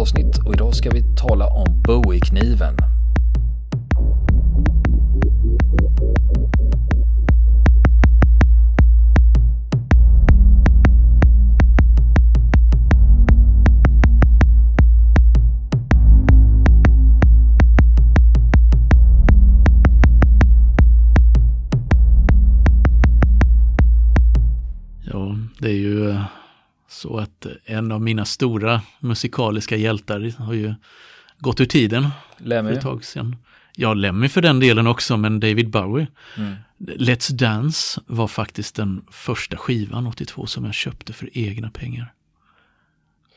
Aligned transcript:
ytterligare 0.00 0.42
och 0.46 0.54
idag 0.54 0.74
ska 0.74 0.90
vi 0.90 1.02
tala 1.16 1.46
om 1.46 1.82
Bowie-kniven. 1.86 2.79
Mina 28.20 28.24
stora 28.24 28.80
musikaliska 29.00 29.76
hjältar 29.76 30.34
har 30.38 30.54
ju 30.54 30.74
gått 31.38 31.60
ur 31.60 31.66
tiden 31.66 32.08
för 32.38 32.44
Lemmy. 32.44 32.72
ett 32.72 32.80
tag 32.80 33.04
sedan. 33.04 33.36
Ja, 33.76 33.94
Lemmy 33.94 34.28
för 34.28 34.42
den 34.42 34.60
delen 34.60 34.86
också, 34.86 35.16
men 35.16 35.40
David 35.40 35.70
Bowie. 35.70 36.06
Mm. 36.36 36.54
Let's 36.78 37.32
Dance 37.32 38.00
var 38.06 38.28
faktiskt 38.28 38.74
den 38.74 39.02
första 39.10 39.56
skivan 39.56 40.06
82 40.06 40.46
som 40.46 40.64
jag 40.64 40.74
köpte 40.74 41.12
för 41.12 41.28
egna 41.32 41.70
pengar. 41.70 42.12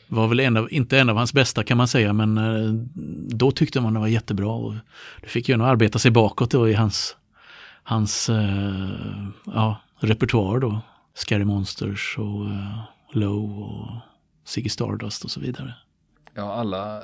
Var 0.07 0.27
väl 0.27 0.39
en 0.39 0.57
av, 0.57 0.73
inte 0.73 0.99
en 0.99 1.09
av 1.09 1.17
hans 1.17 1.33
bästa 1.33 1.63
kan 1.63 1.77
man 1.77 1.87
säga, 1.87 2.13
men 2.13 2.37
eh, 2.37 2.73
då 3.35 3.51
tyckte 3.51 3.81
man 3.81 3.93
det 3.93 3.99
var 3.99 4.07
jättebra. 4.07 4.51
Och 4.51 4.73
det 5.21 5.27
fick 5.27 5.49
ju 5.49 5.57
nog 5.57 5.67
arbeta 5.67 5.99
sig 5.99 6.11
bakåt 6.11 6.51
då 6.51 6.69
i 6.69 6.73
hans, 6.73 7.15
hans 7.83 8.29
eh, 8.29 9.27
ja, 9.45 9.81
repertoar 9.99 10.59
då. 10.59 10.81
Scary 11.15 11.45
Monsters 11.45 12.15
och 12.17 12.45
eh, 12.45 12.79
Low 13.13 13.59
och 13.59 14.12
Ziggy 14.45 14.69
Stardust 14.69 15.23
och 15.23 15.31
så 15.31 15.39
vidare. 15.39 15.73
Ja, 16.35 16.53
alla, 16.53 17.01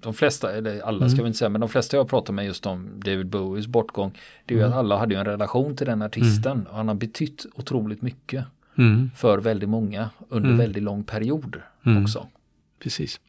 de 0.00 0.14
flesta, 0.14 0.52
eller 0.52 0.80
alla 0.80 1.08
ska 1.08 1.22
vi 1.22 1.26
inte 1.26 1.38
säga, 1.38 1.48
men 1.48 1.60
de 1.60 1.70
flesta 1.70 1.96
jag 1.96 2.08
pratar 2.08 2.32
med 2.32 2.44
just 2.44 2.66
om 2.66 3.00
David 3.04 3.26
Bowies 3.26 3.66
bortgång, 3.66 4.18
det 4.46 4.54
är 4.54 4.58
ju 4.58 4.64
att 4.64 4.74
alla 4.74 4.98
hade 4.98 5.16
en 5.16 5.24
relation 5.24 5.76
till 5.76 5.86
den 5.86 6.02
artisten 6.02 6.66
och 6.66 6.76
han 6.76 6.88
har 6.88 6.94
betytt 6.94 7.46
otroligt 7.54 8.02
mycket 8.02 8.44
Mm, 8.78 9.10
för 9.16 9.38
väldigt 9.38 9.68
många 9.68 10.10
under 10.28 10.50
väldigt 10.56 10.82
lång 10.82 11.04
period 11.04 11.62
också. 12.02 12.26
precis. 12.78 13.20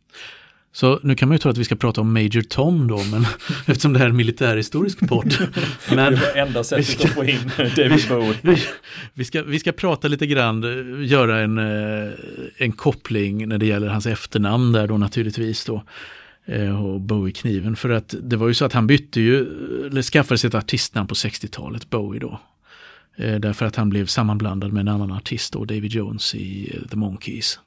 Så 0.73 0.99
nu 1.03 1.15
kan 1.15 1.27
man 1.27 1.35
ju 1.35 1.39
tro 1.39 1.51
att 1.51 1.57
vi 1.57 1.63
ska 1.63 1.75
prata 1.75 2.01
om 2.01 2.13
Major 2.13 2.41
Tom 2.41 2.87
då, 2.87 3.03
men 3.11 3.25
eftersom 3.65 3.93
det 3.93 3.99
här 3.99 4.05
är 4.05 4.09
en 4.09 4.15
militärhistorisk 4.15 4.99
podd. 5.07 5.33
Men 5.95 6.17
enda 6.35 6.63
sättet 6.63 7.05
att 7.05 7.11
få 7.11 7.25
in 7.25 7.51
David 7.57 8.07
Bowie. 8.09 8.37
vi, 8.41 8.57
vi, 9.13 9.25
ska, 9.25 9.43
vi 9.43 9.59
ska 9.59 9.71
prata 9.71 10.07
lite 10.07 10.27
grann, 10.27 10.63
göra 11.05 11.39
en, 11.39 11.57
eh, 11.57 12.11
en 12.57 12.71
koppling 12.71 13.47
när 13.49 13.57
det 13.57 13.65
gäller 13.65 13.87
hans 13.87 14.05
efternamn 14.05 14.71
där 14.71 14.87
då 14.87 14.97
naturligtvis 14.97 15.65
då. 15.65 15.83
eh, 16.45 16.85
Och 16.85 17.01
Bowie-kniven. 17.01 17.75
För 17.75 17.89
att 17.89 18.15
det 18.23 18.35
var 18.37 18.47
ju 18.47 18.53
så 18.53 18.65
att 18.65 18.73
han 18.73 18.87
bytte 18.87 19.21
ju, 19.21 19.39
eller 19.87 20.01
skaffade 20.01 20.37
sig 20.37 20.47
ett 20.47 20.55
artistnamn 20.55 21.07
på 21.07 21.15
60-talet, 21.15 21.89
Bowie 21.89 22.19
då. 22.19 22.39
Eh, 23.17 23.35
Därför 23.39 23.65
att 23.65 23.75
han 23.75 23.89
blev 23.89 24.05
sammanblandad 24.05 24.73
med 24.73 24.81
en 24.81 24.87
annan 24.87 25.11
artist 25.11 25.53
då, 25.53 25.65
David 25.65 25.91
Jones 25.91 26.35
i 26.35 26.79
The 26.89 26.95
Monkees. 26.97 27.59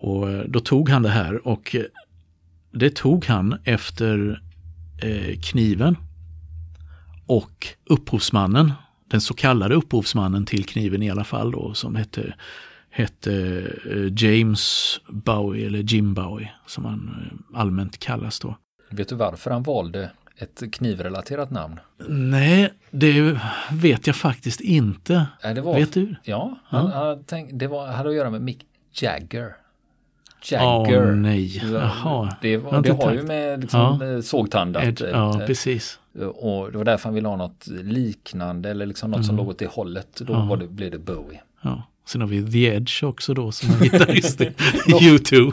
Och 0.00 0.30
eh, 0.30 0.44
då 0.48 0.60
tog 0.60 0.88
han 0.88 1.02
det 1.02 1.08
här 1.08 1.48
och 1.48 1.74
eh, 1.76 1.82
det 2.70 2.96
tog 2.96 3.24
han 3.24 3.58
efter 3.64 4.42
eh, 5.02 5.38
kniven 5.42 5.96
och 7.26 7.66
upphovsmannen, 7.84 8.72
den 9.10 9.20
så 9.20 9.34
kallade 9.34 9.74
upphovsmannen 9.74 10.46
till 10.46 10.64
kniven 10.64 11.02
i 11.02 11.10
alla 11.10 11.24
fall 11.24 11.50
då, 11.50 11.74
som 11.74 11.94
hette, 11.94 12.34
hette 12.90 13.64
James 14.16 14.96
Bowie 15.08 15.66
eller 15.66 15.78
Jim 15.78 16.14
Bowie 16.14 16.52
som 16.66 16.84
han 16.84 17.10
allmänt 17.54 17.98
kallas 17.98 18.40
då. 18.40 18.56
Vet 18.90 19.08
du 19.08 19.14
varför 19.14 19.50
han 19.50 19.62
valde 19.62 20.10
ett 20.36 20.62
knivrelaterat 20.72 21.50
namn? 21.50 21.80
Nej, 22.08 22.72
det 22.90 23.40
vet 23.72 24.06
jag 24.06 24.16
faktiskt 24.16 24.60
inte. 24.60 25.26
Nej, 25.44 25.54
det 25.54 25.60
var, 25.60 25.74
Vet 25.74 25.92
du? 25.92 26.14
Ja, 26.24 26.58
han, 26.64 26.90
han 26.90 27.24
tänk, 27.26 27.50
det 27.52 27.66
var, 27.66 27.86
hade 27.86 28.08
att 28.08 28.14
göra 28.14 28.30
med 28.30 28.42
Mick 28.42 28.66
Jagger. 28.92 29.56
Jagger. 30.42 31.08
Åh 31.10 31.14
nej, 31.16 31.62
jaha. 31.72 32.36
Det, 32.40 32.56
var, 32.56 32.82
det 32.82 32.92
har 32.92 33.12
ju 33.12 33.22
med 33.22 33.60
liksom, 33.60 33.98
Ja. 34.00 34.06
eh, 34.14 34.20
sågtandat. 34.20 34.82
Ed, 34.84 35.02
ja, 35.12 35.40
eh, 35.40 35.46
precis. 35.46 35.98
och 36.34 36.72
det 36.72 36.78
var 36.78 36.84
därför 36.84 37.04
han 37.04 37.14
ville 37.14 37.28
ha 37.28 37.36
något 37.36 37.66
liknande 37.66 38.70
eller 38.70 38.86
liksom 38.86 39.10
något 39.10 39.26
som 39.26 39.36
låg 39.36 39.48
åt 39.48 39.58
det 39.58 39.66
hållet. 39.70 40.20
Då 40.26 40.34
Mm. 40.34 40.48
Ja. 40.48 40.56
det, 40.56 40.66
blev 40.68 40.90
det 40.90 40.98
Bowie. 40.98 41.40
Ja. 41.62 41.82
Sen 42.06 42.20
har 42.20 42.28
vi 42.28 42.52
The 42.52 42.66
Edge 42.66 43.02
också 43.04 43.34
då 43.34 43.52
som 43.52 43.70
är 43.70 43.78
gitarrist 43.84 44.40
i 44.40 44.44
U2. 44.86 45.44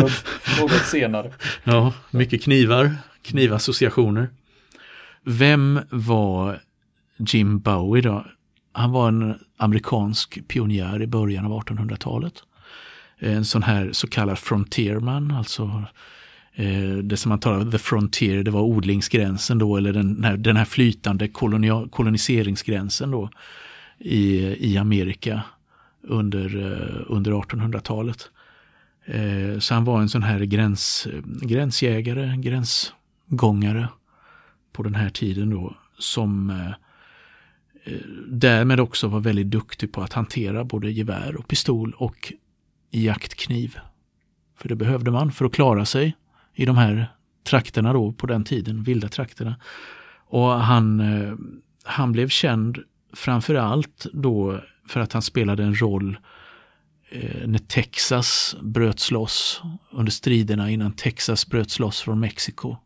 något, 0.00 0.12
något 0.60 0.70
senare. 0.84 1.30
Ja, 1.64 1.92
mycket 2.10 2.42
knivar, 2.42 2.96
knivassociationer. 3.22 4.28
Vem 5.24 5.80
var 5.90 6.60
Jim 7.18 7.58
Bowie 7.60 8.02
då? 8.02 8.24
Han 8.72 8.92
var 8.92 9.08
en 9.08 9.34
amerikansk 9.56 10.48
pionjär 10.48 11.02
i 11.02 11.06
början 11.06 11.44
av 11.46 11.52
1800-talet. 11.62 12.34
En 13.22 13.44
sån 13.44 13.62
här 13.62 13.92
så 13.92 14.06
kallad 14.06 14.38
frontierman, 14.38 15.30
alltså 15.30 15.84
eh, 16.54 16.96
det 17.02 17.16
som 17.16 17.28
man 17.28 17.40
talar 17.40 17.70
the 17.70 17.78
frontier, 17.78 18.42
det 18.42 18.50
var 18.50 18.62
odlingsgränsen 18.62 19.58
då, 19.58 19.76
eller 19.76 19.92
den 19.92 20.24
här, 20.24 20.36
den 20.36 20.56
här 20.56 20.64
flytande 20.64 21.28
kolonia, 21.28 21.88
koloniseringsgränsen 21.90 23.10
då 23.10 23.30
i, 23.98 24.56
i 24.70 24.78
Amerika 24.78 25.42
under, 26.02 26.56
eh, 26.56 27.04
under 27.06 27.32
1800-talet. 27.32 28.30
Eh, 29.04 29.58
så 29.58 29.74
han 29.74 29.84
var 29.84 30.00
en 30.00 30.08
sån 30.08 30.22
här 30.22 30.40
gräns, 30.40 31.08
gränsjägare, 31.42 32.36
gränsgångare 32.36 33.88
på 34.72 34.82
den 34.82 34.94
här 34.94 35.10
tiden 35.10 35.50
då 35.50 35.74
som 35.98 36.52
därmed 38.28 38.80
också 38.80 39.08
var 39.08 39.20
väldigt 39.20 39.50
duktig 39.50 39.92
på 39.92 40.02
att 40.02 40.12
hantera 40.12 40.64
både 40.64 40.90
gevär 40.90 41.36
och 41.36 41.48
pistol 41.48 41.94
och 41.96 42.32
jaktkniv. 42.90 43.78
För 44.56 44.68
det 44.68 44.76
behövde 44.76 45.10
man 45.10 45.32
för 45.32 45.44
att 45.44 45.52
klara 45.52 45.84
sig 45.84 46.16
i 46.54 46.64
de 46.64 46.76
här 46.76 47.06
trakterna 47.44 47.92
då 47.92 48.12
på 48.12 48.26
den 48.26 48.44
tiden, 48.44 48.82
vilda 48.82 49.08
trakterna. 49.08 49.56
Och 50.26 50.50
han, 50.50 51.00
eh, 51.00 51.34
han 51.84 52.12
blev 52.12 52.28
känd 52.28 52.78
framförallt 53.12 54.06
då 54.12 54.60
för 54.88 55.00
att 55.00 55.12
han 55.12 55.22
spelade 55.22 55.62
en 55.62 55.80
roll 55.80 56.18
eh, 57.10 57.46
när 57.46 57.58
Texas 57.58 58.56
bröts 58.62 59.10
loss 59.10 59.62
under 59.90 60.12
striderna 60.12 60.70
innan 60.70 60.92
Texas 60.92 61.46
bröts 61.46 61.78
loss 61.78 62.00
från 62.00 62.20
Mexiko. 62.20 62.76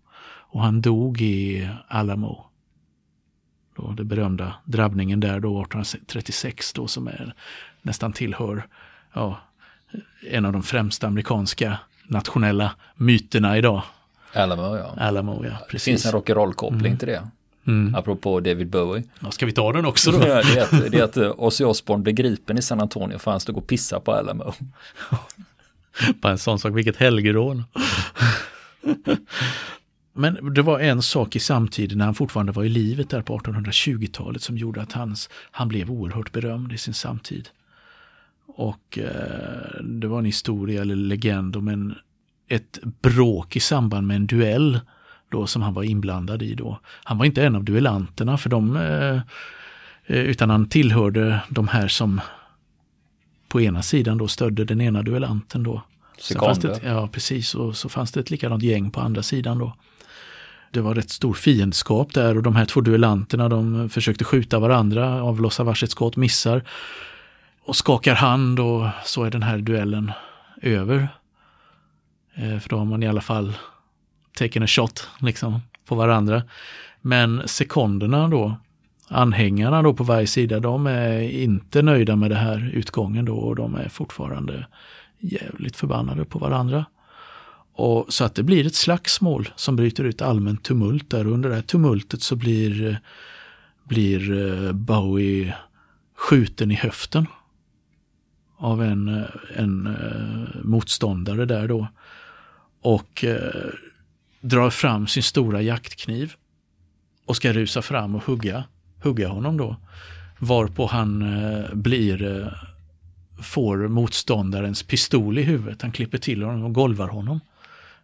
Och 0.55 0.63
han 0.63 0.83
dog 0.83 1.21
i 1.21 1.69
Alamo. 1.89 2.47
Då 3.77 3.93
det 3.93 4.05
berömda 4.05 4.55
drabbningen 4.65 5.21
där 5.21 5.41
då 5.41 5.63
1836 5.63 6.73
då 6.73 6.89
som 6.89 7.09
är, 7.09 7.35
nästan 7.83 8.13
tillhör 8.13 8.67
ja, 9.13 9.41
en 10.31 10.45
av 10.45 10.53
de 10.53 10.63
främsta 10.63 11.07
amerikanska 11.07 11.79
nationella 12.07 12.75
myterna 12.97 13.59
idag. 13.59 13.83
Alamo 14.33 14.77
ja. 14.77 14.95
Alamo, 14.99 15.45
ja. 15.45 15.51
Det 15.51 15.59
Precis. 15.71 15.85
finns 15.85 16.07
en 16.07 16.13
rock'n'roll-koppling 16.13 16.97
till 16.99 17.09
det. 17.09 17.29
Mm. 17.67 17.95
Apropå 17.95 18.41
David 18.41 18.69
Bowie. 18.71 19.05
Ja, 19.21 19.31
ska 19.31 19.47
vi 19.47 19.53
ta 19.53 19.73
den 19.73 19.87
också 19.87 20.11
Ja, 20.11 20.19
då? 20.19 20.25
det, 20.25 20.59
är 20.59 20.63
att, 20.63 20.91
det 20.93 20.99
är 20.99 21.05
att 21.05 21.17
eh, 21.17 21.33
Ozzy 21.37 21.65
Osbourne 21.65 22.03
blev 22.03 22.15
gripen 22.15 22.59
i 22.59 22.63
San 22.63 22.81
Antonio 22.81 23.19
för 23.19 23.31
han 23.31 23.41
stod 23.41 23.57
och 23.57 23.67
pissade 23.67 24.03
på 24.05 24.13
Alamo. 24.13 24.53
Bara 26.21 26.33
en 26.33 26.39
sån 26.39 26.59
sak, 26.59 26.77
vilket 26.77 26.97
helgerån. 26.97 27.65
Men 30.13 30.55
det 30.55 30.63
var 30.63 30.81
en 30.81 31.03
sak 31.03 31.37
i 31.37 31.41
samtiden 31.41 31.99
när 31.99 32.05
han 32.05 32.15
fortfarande 32.15 32.53
var 32.53 32.65
i 32.65 32.69
livet 32.69 33.11
där 33.11 33.23
på 33.23 33.39
1820-talet 33.39 34.43
som 34.43 34.59
gjorde 34.59 34.83
att 34.83 34.93
hans, 34.93 35.31
han 35.51 35.69
blev 35.69 35.91
oerhört 35.91 36.33
berömd 36.33 36.73
i 36.73 36.79
sin 36.79 36.95
samtid. 36.95 37.49
Och 38.57 38.99
eh, 38.99 39.83
det 39.85 40.07
var 40.09 40.19
en 40.19 40.25
historia 40.25 40.81
eller 40.83 40.97
legend 40.97 41.57
om 41.57 41.69
en, 41.69 41.95
ett 42.49 42.79
bråk 43.03 43.57
i 43.57 43.61
samband 43.61 44.07
med 44.07 44.17
en 44.17 44.27
duell 44.27 44.81
då 45.31 45.47
som 45.47 45.63
han 45.63 45.75
var 45.75 45.83
inblandad 45.83 46.43
i 46.43 46.55
då. 46.55 46.79
Han 47.05 47.19
var 47.19 47.25
inte 47.25 47.43
en 47.45 47.57
av 47.57 47.65
duellanterna 47.65 48.39
för 48.39 48.51
de, 48.51 48.77
eh, 48.77 49.17
eh, 50.07 50.23
utan 50.25 50.51
han 50.51 50.69
tillhörde 50.69 51.41
de 51.49 51.69
här 51.69 51.89
som 51.89 52.21
på 53.49 53.61
ena 53.61 53.83
sidan 53.83 54.19
då 54.19 54.29
stödde 54.29 54.65
den 54.65 54.81
ena 54.81 55.03
duellanten 55.03 55.63
då. 55.63 55.83
Sen 56.21 56.41
fanns 56.41 56.59
det, 56.59 56.73
ett- 56.73 56.83
ja, 56.85 57.09
precis. 57.13 57.55
Och 57.55 57.77
så 57.77 57.89
fanns 57.89 58.13
det 58.13 58.21
ett 58.21 58.31
likadant 58.31 58.63
gäng 58.63 58.91
på 58.91 59.01
andra 59.01 59.23
sidan 59.23 59.59
då. 59.59 59.75
Det 60.71 60.81
var 60.81 60.95
rätt 60.95 61.11
stor 61.11 61.35
fiendskap 61.35 62.15
där 62.15 62.37
och 62.37 62.43
de 62.43 62.57
här 62.57 62.65
två 62.65 62.81
duellanterna 62.81 63.49
de 63.49 63.89
försökte 63.89 64.25
skjuta 64.25 64.59
varandra, 64.59 65.23
avlossa 65.23 65.65
varsitt 65.65 65.91
skott, 65.91 66.17
missar 66.17 66.63
och 67.65 67.77
skakar 67.77 68.15
hand 68.15 68.61
och 68.61 68.89
så 69.05 69.25
är 69.25 69.31
den 69.31 69.43
här 69.43 69.59
duellen 69.59 70.13
över. 70.63 71.09
Eh, 72.35 72.59
för 72.59 72.69
då 72.69 72.77
har 72.77 72.85
man 72.85 73.03
i 73.03 73.09
alla 73.09 73.21
fall 73.21 73.53
taken 74.37 74.63
a 74.63 74.67
shot 74.67 75.09
liksom 75.19 75.61
på 75.85 75.95
varandra. 75.95 76.43
Men 77.01 77.43
sekunderna 77.49 78.29
då, 78.29 78.57
anhängarna 79.09 79.83
då 79.83 79.95
på 79.95 80.05
varje 80.05 80.27
sida, 80.27 80.61
de 80.61 80.87
är 80.87 81.21
inte 81.21 81.83
nöjda 81.83 82.17
med 82.17 82.31
det 82.31 82.37
här 82.37 82.71
utgången 82.75 83.25
då 83.25 83.37
och 83.37 83.57
de 83.57 83.75
är 83.75 83.89
fortfarande 83.89 84.67
jävligt 85.19 85.77
förbannade 85.77 86.25
på 86.25 86.39
varandra. 86.39 86.85
Och 87.77 88.07
Så 88.09 88.25
att 88.25 88.35
det 88.35 88.43
blir 88.43 88.67
ett 88.67 88.75
slagsmål 88.75 89.49
som 89.57 89.77
bryter 89.77 90.05
ut 90.05 90.23
allmänt 90.23 90.63
tumult 90.63 91.11
där. 91.11 91.27
Under 91.27 91.49
det 91.49 91.55
här 91.55 91.63
tumultet 91.63 92.23
så 92.23 92.37
blir, 92.37 93.01
blir 93.85 94.33
eh, 94.67 94.73
Bowie 94.73 95.55
skjuten 96.17 96.71
i 96.71 96.75
höften 96.75 97.27
av 98.65 98.83
en, 98.83 99.25
en 99.57 99.87
eh, 99.87 100.65
motståndare 100.65 101.45
där 101.45 101.69
då. 101.69 101.87
Och 102.83 103.25
eh, 103.25 103.71
drar 104.41 104.71
fram 104.71 105.07
sin 105.07 105.23
stora 105.23 105.63
jaktkniv 105.63 106.33
och 107.27 107.37
ska 107.37 107.53
rusa 107.53 107.83
fram 107.83 108.15
och 108.15 108.25
hugga, 108.25 108.65
hugga 109.03 109.29
honom 109.29 109.57
då. 109.57 109.77
Varpå 110.39 110.87
han 110.87 111.23
eh, 111.23 111.75
blir, 111.75 112.23
eh, 112.23 112.53
får 113.43 113.89
motståndarens 113.89 114.83
pistol 114.83 115.39
i 115.39 115.43
huvudet. 115.43 115.83
Han 115.83 115.93
klipper 115.93 116.19
till 116.19 116.43
honom 116.43 116.65
och 116.65 116.75
golvar 116.75 117.09
honom 117.09 117.41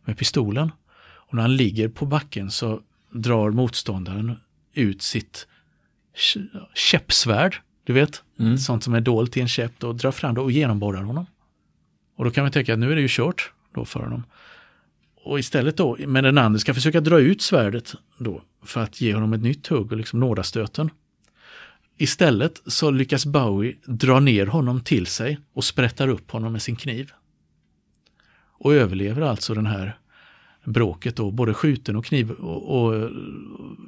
med 0.04 0.18
pistolen. 0.18 0.72
Och 0.98 1.34
när 1.34 1.42
han 1.42 1.56
ligger 1.56 1.88
på 1.88 2.06
backen 2.06 2.50
så 2.50 2.80
drar 3.10 3.50
motståndaren 3.50 4.36
ut 4.74 5.02
sitt 5.02 5.46
käppsvärd 6.74 7.56
du 7.84 7.92
vet, 7.92 8.22
mm. 8.38 8.58
sånt 8.58 8.84
som 8.84 8.94
är 8.94 9.00
dolt 9.00 9.36
i 9.36 9.40
en 9.40 9.48
käpp, 9.48 9.72
då 9.78 9.92
drar 9.92 10.10
fram 10.10 10.34
det 10.34 10.40
och 10.40 10.52
genomborrar 10.52 11.02
honom. 11.02 11.26
Och 12.16 12.24
då 12.24 12.30
kan 12.30 12.44
man 12.44 12.52
tänka 12.52 12.72
att 12.72 12.78
nu 12.78 12.92
är 12.92 12.96
det 12.96 13.02
ju 13.02 13.08
kört 13.10 13.52
då 13.74 13.84
för 13.84 14.00
honom. 14.00 14.22
Och 15.24 15.38
istället 15.38 15.76
då, 15.76 15.96
men 16.06 16.24
den 16.24 16.38
andra 16.38 16.58
ska 16.58 16.74
försöka 16.74 17.00
dra 17.00 17.20
ut 17.20 17.42
svärdet 17.42 17.94
då 18.18 18.42
för 18.64 18.80
att 18.80 19.00
ge 19.00 19.14
honom 19.14 19.32
ett 19.32 19.42
nytt 19.42 19.66
hugg 19.66 19.92
och 19.92 19.98
liksom 19.98 20.20
nådastöten. 20.20 20.90
Istället 21.96 22.62
så 22.66 22.90
lyckas 22.90 23.26
Bowie 23.26 23.76
dra 23.84 24.20
ner 24.20 24.46
honom 24.46 24.80
till 24.80 25.06
sig 25.06 25.38
och 25.52 25.64
sprättar 25.64 26.08
upp 26.08 26.30
honom 26.30 26.52
med 26.52 26.62
sin 26.62 26.76
kniv. 26.76 27.10
Och 28.58 28.74
överlever 28.74 29.22
alltså 29.22 29.54
den 29.54 29.66
här 29.66 29.98
bråket 30.64 31.16
då, 31.16 31.30
både 31.30 31.54
skjuten 31.54 31.96
och 31.96 32.04
kniv 32.04 32.30
och, 32.30 32.92
och 32.92 33.10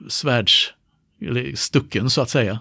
svärds, 0.09 0.75
eller 1.21 1.55
stucken 1.55 2.11
så 2.11 2.21
att 2.21 2.31
säga 2.31 2.59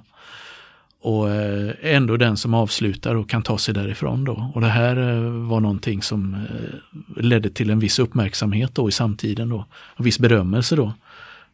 och 1.01 1.30
eh, 1.30 1.74
ändå 1.81 2.18
den 2.18 2.38
som 2.38 2.53
avslutar 2.53 3.15
och 3.15 3.30
kan 3.30 3.44
ta 3.44 3.57
sig 3.57 3.74
därifrån 3.74 4.24
då. 4.24 4.51
Och 4.53 4.62
det 4.62 4.68
här 4.68 4.98
eh, 4.98 5.30
var 5.30 5.59
någonting 5.59 6.01
som 6.01 6.33
eh, 6.33 7.24
ledde 7.24 7.50
till 7.50 7.69
en 7.69 7.80
viss 7.80 8.00
uppmärksamhet 8.00 8.75
då 8.75 8.89
i 8.89 8.92
samtiden 8.92 9.50
då. 9.50 9.65
En 9.98 10.06
viss 10.06 10.19
berömmelse 10.19 10.75
då. 10.75 10.94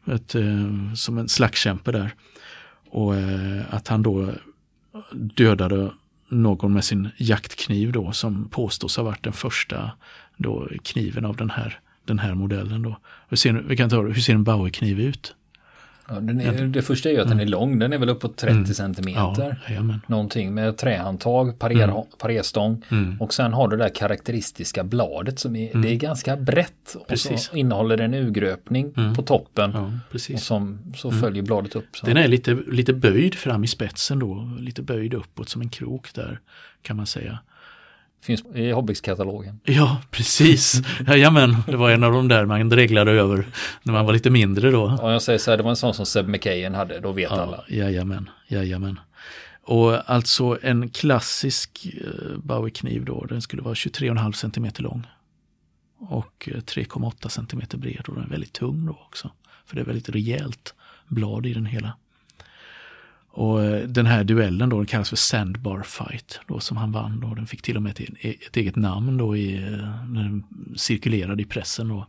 Ett, 0.06 0.36
som 0.96 1.18
en 1.18 1.30
slagskämpe 1.30 1.92
där. 1.92 2.14
Och 2.90 3.14
att 3.70 3.88
han 3.88 4.02
då 4.02 4.30
dödade 5.12 5.92
någon 6.30 6.74
med 6.74 6.84
sin 6.84 7.10
jaktkniv 7.18 7.92
då 7.92 8.12
som 8.12 8.50
påstås 8.50 8.98
ha 8.98 9.04
varit 9.04 9.24
den 9.24 9.34
första 9.34 9.92
då 10.38 10.68
kniven 10.84 11.26
av 11.26 11.36
den 11.36 11.50
här, 11.50 11.80
den 12.06 12.20
här 12.20 12.34
modellen 12.34 12.82
då. 12.82 12.98
Hur 13.30 13.38
ser, 13.38 13.54
vi 13.54 13.78
kan 13.78 13.90
ta, 13.90 14.02
hur 14.02 14.14
ser 14.14 14.34
en 14.34 14.44
Bauer-kniv 14.44 15.00
ut? 15.00 15.36
Ja, 16.10 16.16
är, 16.16 16.68
det 16.68 16.82
första 16.82 17.10
är 17.10 17.14
ju 17.14 17.20
att 17.20 17.26
mm. 17.26 17.38
den 17.38 17.48
är 17.48 17.52
lång, 17.52 17.80
den 17.80 17.94
är 17.94 17.98
väl 17.98 18.10
uppåt 18.10 18.38
30 18.38 18.54
mm. 18.54 18.66
centimeter. 18.66 19.58
Ja, 19.68 20.00
någonting 20.08 20.54
med 20.54 20.78
trähandtag, 20.78 21.60
parer, 21.60 21.84
mm. 21.84 22.04
parerstång 22.20 22.84
mm. 22.90 23.22
och 23.22 23.34
sen 23.34 23.54
har 23.54 23.68
du 23.68 23.78
det 23.78 23.84
där 23.84 23.96
karaktäristiska 23.96 24.84
bladet 24.84 25.40
som 25.40 25.56
är, 25.56 25.70
mm. 25.70 25.82
det 25.82 25.90
är 25.90 25.96
ganska 25.96 26.38
brett 26.38 26.96
och 27.10 27.20
så 27.20 27.56
innehåller 27.56 27.98
en 27.98 28.14
urgröpning 28.14 28.94
mm. 28.98 29.16
på 29.16 29.22
toppen. 29.22 29.72
Ja, 29.74 29.92
och 30.14 30.40
som, 30.40 30.80
så 30.96 31.12
följer 31.12 31.44
bladet 31.44 31.76
upp. 31.76 31.98
Så. 31.98 32.06
Den 32.06 32.18
är 32.18 32.28
lite, 32.28 32.58
lite 32.68 32.94
böjd 32.94 33.36
fram 33.36 33.64
i 33.64 33.68
spetsen 33.68 34.20
då, 34.20 34.52
lite 34.60 34.82
böjd 34.82 35.14
uppåt 35.14 35.50
som 35.50 35.62
en 35.62 35.70
krok 35.70 36.14
där 36.14 36.40
kan 36.82 36.98
man 36.98 37.06
säga. 37.06 37.40
Finns 38.22 38.44
i 38.56 38.72
Hobbies-katalogen. 38.72 39.60
Ja, 39.64 40.02
precis. 40.12 40.82
Jajamän, 41.08 41.56
det 41.68 41.78
var 41.78 41.92
en 41.92 42.04
av 42.04 42.12
de 42.12 42.28
där 42.28 42.46
man 42.46 42.72
reglade 42.72 43.12
över 43.12 43.48
när 43.84 43.94
man 43.94 44.06
var 44.06 44.14
lite 44.14 44.30
mindre 44.30 44.72
då. 44.72 44.98
Ja, 45.02 45.12
jag 45.12 45.22
säger 45.22 45.40
så 45.40 45.52
här, 45.52 45.58
det 45.58 45.64
var 45.64 45.70
en 45.70 45.76
sån 45.76 45.94
som 45.94 46.06
Seb 46.06 46.28
McKayen 46.28 46.76
hade, 46.76 47.00
då 47.00 47.12
vet 47.12 47.32
ja, 47.32 47.42
alla. 47.42 47.64
Jajamän, 47.68 48.30
jajamän. 48.48 49.00
Och 49.62 50.10
alltså 50.10 50.58
en 50.62 50.90
klassisk 50.90 51.88
eh, 52.02 52.38
Bowie-kniv 52.38 53.06
då, 53.06 53.26
den 53.26 53.42
skulle 53.42 53.62
vara 53.62 53.74
23,5 53.74 54.32
cm 54.32 54.72
lång. 54.78 55.08
Och 56.00 56.50
3,8 56.52 57.26
eh, 57.26 57.30
cm 57.30 57.62
bred 57.82 58.06
och 58.08 58.16
den 58.16 58.24
är 58.24 58.30
väldigt 58.30 58.54
tung 58.54 58.86
då 58.86 58.92
också. 58.92 59.32
För 59.66 59.76
det 59.76 59.82
är 59.82 59.86
väldigt 59.86 60.10
rejält 60.10 60.74
blad 61.08 61.46
i 61.46 61.54
den 61.54 61.66
hela. 61.66 61.94
Och 63.38 63.64
eh, 63.64 63.88
den 63.88 64.06
här 64.06 64.24
duellen 64.24 64.70
då, 64.70 64.78
den 64.78 64.86
kallas 64.86 65.10
för 65.10 65.16
Sandbar 65.16 65.82
Fight, 65.82 66.40
då, 66.48 66.60
som 66.60 66.78
han 66.78 66.92
vann. 66.92 67.20
Då. 67.20 67.34
Den 67.36 67.48
fick 67.48 67.62
till 67.62 67.76
och 67.76 67.82
med 67.82 67.92
ett, 67.92 68.00
e-, 68.00 68.14
e-, 68.20 68.36
ett 68.48 68.58
eget 68.58 68.76
namn 68.76 69.18
då 69.18 69.38
i, 69.38 69.56
eh, 69.56 70.06
när 70.08 70.24
den 70.24 70.44
cirkulerade 70.76 71.42
i 71.42 71.46
pressen 71.46 71.88
då, 71.88 72.08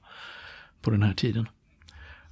på 0.82 0.90
den 0.90 1.02
här 1.02 1.14
tiden. 1.14 1.48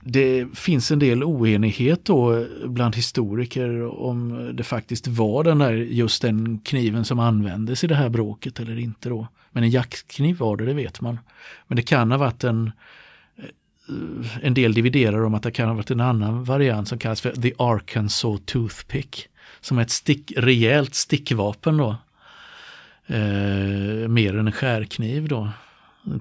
Det 0.01 0.47
finns 0.55 0.91
en 0.91 0.99
del 0.99 1.25
oenighet 1.25 2.05
då 2.05 2.37
eh, 2.37 2.47
bland 2.67 2.97
historiker 2.97 4.01
om 4.01 4.51
det 4.55 4.65
faktiskt 4.65 5.07
var 5.07 5.45
den 5.45 5.59
där, 5.59 5.73
just 5.73 6.23
den 6.23 6.59
kniven 6.59 7.05
som 7.05 7.19
användes 7.19 7.85
i 7.85 7.87
det 7.87 7.95
här 7.95 8.09
bråket 8.09 8.61
eller 8.61 8.79
inte 8.79 9.09
då. 9.09 9.29
Men 9.51 9.63
en 9.63 9.71
jaktkniv 9.71 10.39
var 10.39 10.57
det, 10.57 10.65
det 10.65 10.75
vet 10.75 11.01
man. 11.01 11.19
Men 11.67 11.77
det 11.77 11.83
kan 11.83 12.11
ha 12.11 12.19
varit 12.19 12.45
en, 12.45 12.71
en 14.43 14.55
del 14.55 14.75
dividerar 14.75 15.25
om 15.25 15.35
att 15.35 15.43
det 15.43 15.51
kan 15.51 15.69
ha 15.69 15.75
varit 15.75 15.91
en 15.91 16.01
annan 16.01 16.45
variant 16.45 16.89
som 16.89 16.99
kallas 16.99 17.21
för 17.21 17.31
The 17.31 17.53
Arkansas 17.59 18.41
Toothpick. 18.45 19.29
Som 19.61 19.79
är 19.79 19.83
ett 19.83 19.91
stick, 19.91 20.33
rejält 20.37 20.95
stickvapen 20.95 21.77
då. 21.77 21.97
Eh, 23.07 24.09
mer 24.09 24.37
än 24.37 24.47
en 24.47 24.53
skärkniv 24.53 25.29
då. 25.29 25.49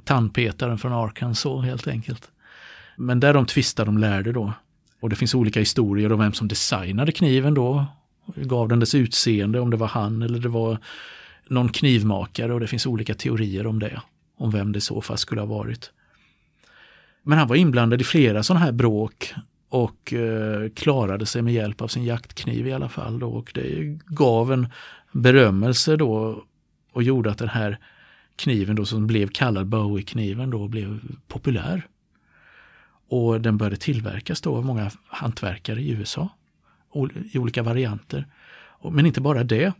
Tandpetaren 0.03 0.77
från 0.77 0.93
Arkansas 0.93 1.65
helt 1.65 1.87
enkelt. 1.87 2.31
Men 2.95 3.19
där 3.19 3.33
de 3.33 3.45
tvistar 3.45 3.85
de 3.85 3.97
lärde 3.97 4.31
då. 4.31 4.53
Och 4.99 5.09
det 5.09 5.15
finns 5.15 5.35
olika 5.35 5.59
historier 5.59 6.11
om 6.11 6.19
vem 6.19 6.33
som 6.33 6.47
designade 6.47 7.11
kniven 7.11 7.53
då. 7.53 7.85
Gav 8.35 8.67
den 8.67 8.79
dess 8.79 8.95
utseende, 8.95 9.59
om 9.59 9.69
det 9.69 9.77
var 9.77 9.87
han 9.87 10.21
eller 10.21 10.39
det 10.39 10.49
var 10.49 10.77
någon 11.47 11.69
knivmakare 11.69 12.53
och 12.53 12.59
det 12.59 12.67
finns 12.67 12.85
olika 12.85 13.13
teorier 13.13 13.67
om 13.67 13.79
det. 13.79 14.01
Om 14.37 14.51
vem 14.51 14.71
det 14.71 14.77
i 14.77 14.81
så 14.81 15.01
fall 15.01 15.17
skulle 15.17 15.41
ha 15.41 15.45
varit. 15.45 15.91
Men 17.27 17.37
han 17.37 17.47
var 17.47 17.55
inblandad 17.55 18.01
i 18.01 18.03
flera 18.03 18.43
sådana 18.43 18.65
här 18.65 18.71
bråk 18.71 19.33
och 19.69 20.13
eh, 20.13 20.69
klarade 20.69 21.25
sig 21.25 21.41
med 21.41 21.53
hjälp 21.53 21.81
av 21.81 21.87
sin 21.87 22.03
jaktkniv 22.03 22.67
i 22.67 22.73
alla 22.73 22.89
fall. 22.89 23.19
Då. 23.19 23.29
Och 23.29 23.51
det 23.53 23.99
gav 24.05 24.53
en 24.53 24.67
berömmelse 25.11 25.95
då 25.95 26.43
och 26.91 27.03
gjorde 27.03 27.31
att 27.31 27.37
den 27.37 27.49
här 27.49 27.79
kniven 28.35 28.75
då 28.75 28.85
som 28.85 29.07
blev 29.07 29.27
kallad 29.27 29.67
Bowie-kniven 29.67 30.49
då 30.49 30.67
blev 30.67 30.99
populär. 31.27 31.87
Och 33.09 33.41
den 33.41 33.57
började 33.57 33.77
tillverkas 33.77 34.41
då 34.41 34.55
av 34.55 34.65
många 34.65 34.91
hantverkare 35.07 35.81
i 35.81 35.91
USA 35.91 36.29
i 37.31 37.39
olika 37.39 37.63
varianter. 37.63 38.27
Men 38.91 39.05
inte 39.05 39.21
bara 39.21 39.43
det. 39.43 39.73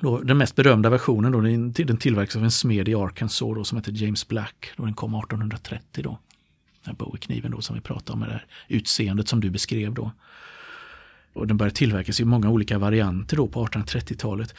Då, 0.00 0.20
den 0.20 0.38
mest 0.38 0.56
berömda 0.56 0.90
versionen 0.90 1.32
då, 1.32 1.40
den 1.84 1.96
tillverkas 1.96 2.36
av 2.36 2.44
en 2.44 2.50
smed 2.50 2.88
i 2.88 2.94
Arkansas 2.94 3.54
då, 3.56 3.64
som 3.64 3.78
heter 3.78 3.92
James 3.92 4.28
Black. 4.28 4.70
Då 4.76 4.84
den 4.84 4.94
kom 4.94 5.14
1830. 5.14 6.02
Då 6.04 6.18
den 6.84 6.94
Bowie-kniven 6.94 7.50
då 7.50 7.60
som 7.60 7.76
vi 7.76 7.82
pratade 7.82 8.12
om, 8.12 8.18
med 8.18 8.28
det 8.28 8.32
här 8.32 8.46
utseendet 8.68 9.28
som 9.28 9.40
du 9.40 9.50
beskrev 9.50 9.94
då. 9.94 10.12
Och 11.32 11.46
den 11.46 11.56
började 11.56 11.76
tillverkas 11.76 12.20
i 12.20 12.24
många 12.24 12.50
olika 12.50 12.78
varianter 12.78 13.36
då 13.36 13.48
på 13.48 13.66
1830-talet. 13.66 14.54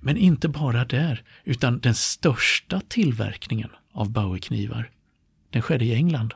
Men 0.00 0.16
inte 0.16 0.48
bara 0.48 0.84
där, 0.84 1.22
utan 1.44 1.78
den 1.78 1.94
största 1.94 2.80
tillverkningen 2.88 3.70
av 3.92 4.10
Bowie-knivar, 4.10 4.90
den 5.50 5.62
skedde 5.62 5.84
i 5.84 5.94
England. 5.94 6.34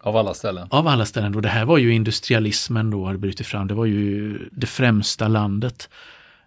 Av 0.00 0.16
alla 0.16 0.34
ställen? 0.34 0.68
Av 0.70 0.86
alla 0.88 1.06
ställen. 1.06 1.34
Och 1.34 1.42
det 1.42 1.48
här 1.48 1.64
var 1.64 1.78
ju 1.78 1.94
industrialismen 1.94 2.90
då 2.90 3.06
hade 3.06 3.18
brutit 3.18 3.46
fram. 3.46 3.66
Det 3.66 3.74
var 3.74 3.86
ju 3.86 4.38
det 4.52 4.66
främsta 4.66 5.28
landet 5.28 5.88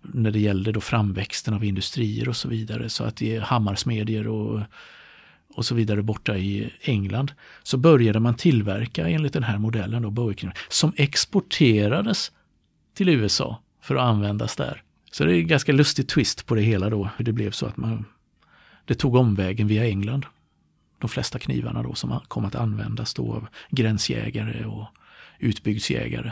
när 0.02 0.32
det 0.32 0.40
gällde 0.40 0.72
då 0.72 0.82
framväxten 0.82 1.54
av 1.54 1.64
industrier 1.64 2.30
och 2.30 2.36
så 2.36 2.48
vidare. 2.48 2.90
Så 2.90 3.04
att 3.04 3.16
det 3.16 3.36
är 3.36 3.42
hammarsmedjor 3.42 4.28
och 4.28 4.62
och 5.54 5.66
så 5.66 5.76
vidare 5.76 6.02
borta 6.02 6.38
i 6.38 6.74
England 6.82 7.32
så 7.64 7.78
började 7.78 8.20
man 8.20 8.36
tillverka 8.36 9.10
enligt 9.10 9.34
den 9.34 9.44
här 9.44 9.58
modellen 9.58 10.02
då, 10.02 10.10
Bowie 10.10 10.52
som 10.70 10.94
exporterades 10.96 12.32
till 12.94 13.10
USA 13.10 13.62
för 13.82 13.96
att 13.96 14.02
användas 14.02 14.56
där. 14.56 14.84
Så 15.12 15.24
det 15.24 15.36
är 15.36 15.40
en 15.40 15.48
ganska 15.48 15.72
lustig 15.72 16.08
twist 16.08 16.46
på 16.46 16.56
det 16.56 16.62
hela 16.62 16.90
då, 16.90 17.10
hur 17.18 17.26
det 17.26 17.34
blev 17.34 17.52
så 17.52 17.66
att 17.66 17.78
man 17.78 18.06
det 18.86 18.96
tog 18.96 19.16
omvägen 19.16 19.68
via 19.68 19.86
England. 19.86 20.26
De 21.00 21.10
flesta 21.10 21.40
knivarna 21.40 21.84
då 21.84 21.94
som 21.94 22.20
kom 22.28 22.46
att 22.46 22.56
användas 22.56 23.14
då 23.14 23.34
av 23.34 23.48
gränsjägare 23.70 24.66
och 24.66 24.88
utbygdsjägare. 25.40 26.32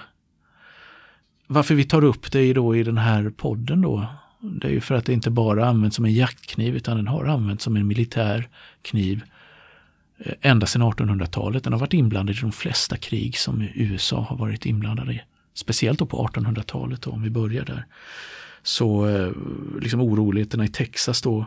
Varför 1.47 1.75
vi 1.75 1.83
tar 1.83 2.03
upp 2.03 2.31
det 2.31 2.53
då 2.53 2.75
i 2.75 2.83
den 2.83 2.97
här 2.97 3.29
podden 3.29 3.81
då 3.81 4.05
det 4.39 4.67
är 4.67 4.71
ju 4.71 4.81
för 4.81 4.95
att 4.95 5.05
det 5.05 5.13
inte 5.13 5.29
bara 5.29 5.67
används 5.67 5.95
som 5.95 6.05
en 6.05 6.13
jaktkniv 6.13 6.75
utan 6.75 6.97
den 6.97 7.07
har 7.07 7.25
använts 7.25 7.63
som 7.63 7.75
en 7.75 7.87
militär 7.87 8.49
kniv 8.81 9.23
eh, 10.17 10.33
ända 10.41 10.67
sedan 10.67 10.81
1800-talet. 10.81 11.63
Den 11.63 11.73
har 11.73 11.79
varit 11.79 11.93
inblandad 11.93 12.35
i 12.35 12.39
de 12.39 12.51
flesta 12.51 12.97
krig 12.97 13.37
som 13.37 13.67
USA 13.75 14.21
har 14.29 14.37
varit 14.37 14.65
inblandade 14.65 15.13
i. 15.13 15.21
Speciellt 15.53 15.99
då 15.99 16.05
på 16.05 16.27
1800-talet 16.27 17.07
om 17.07 17.23
vi 17.23 17.29
börjar 17.29 17.65
där. 17.65 17.85
så 18.63 19.07
eh, 19.07 19.31
liksom 19.81 20.01
oroligheterna 20.01 20.65
i 20.65 20.67
Texas 20.67 21.21
då 21.21 21.45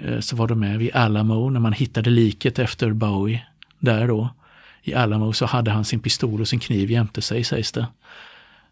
eh, 0.00 0.20
så 0.20 0.36
var 0.36 0.48
de 0.48 0.60
med 0.60 0.78
vid 0.78 0.96
Alamo 0.96 1.50
när 1.50 1.60
man 1.60 1.72
hittade 1.72 2.10
liket 2.10 2.58
efter 2.58 2.92
Bowie 2.92 3.46
där 3.78 4.08
då. 4.08 4.28
I 4.82 4.94
Alamo 4.94 5.32
så 5.32 5.46
hade 5.46 5.70
han 5.70 5.84
sin 5.84 6.00
pistol 6.00 6.40
och 6.40 6.48
sin 6.48 6.60
kniv 6.60 6.90
jämte 6.90 7.22
sig 7.22 7.44
sägs 7.44 7.72
det. 7.72 7.86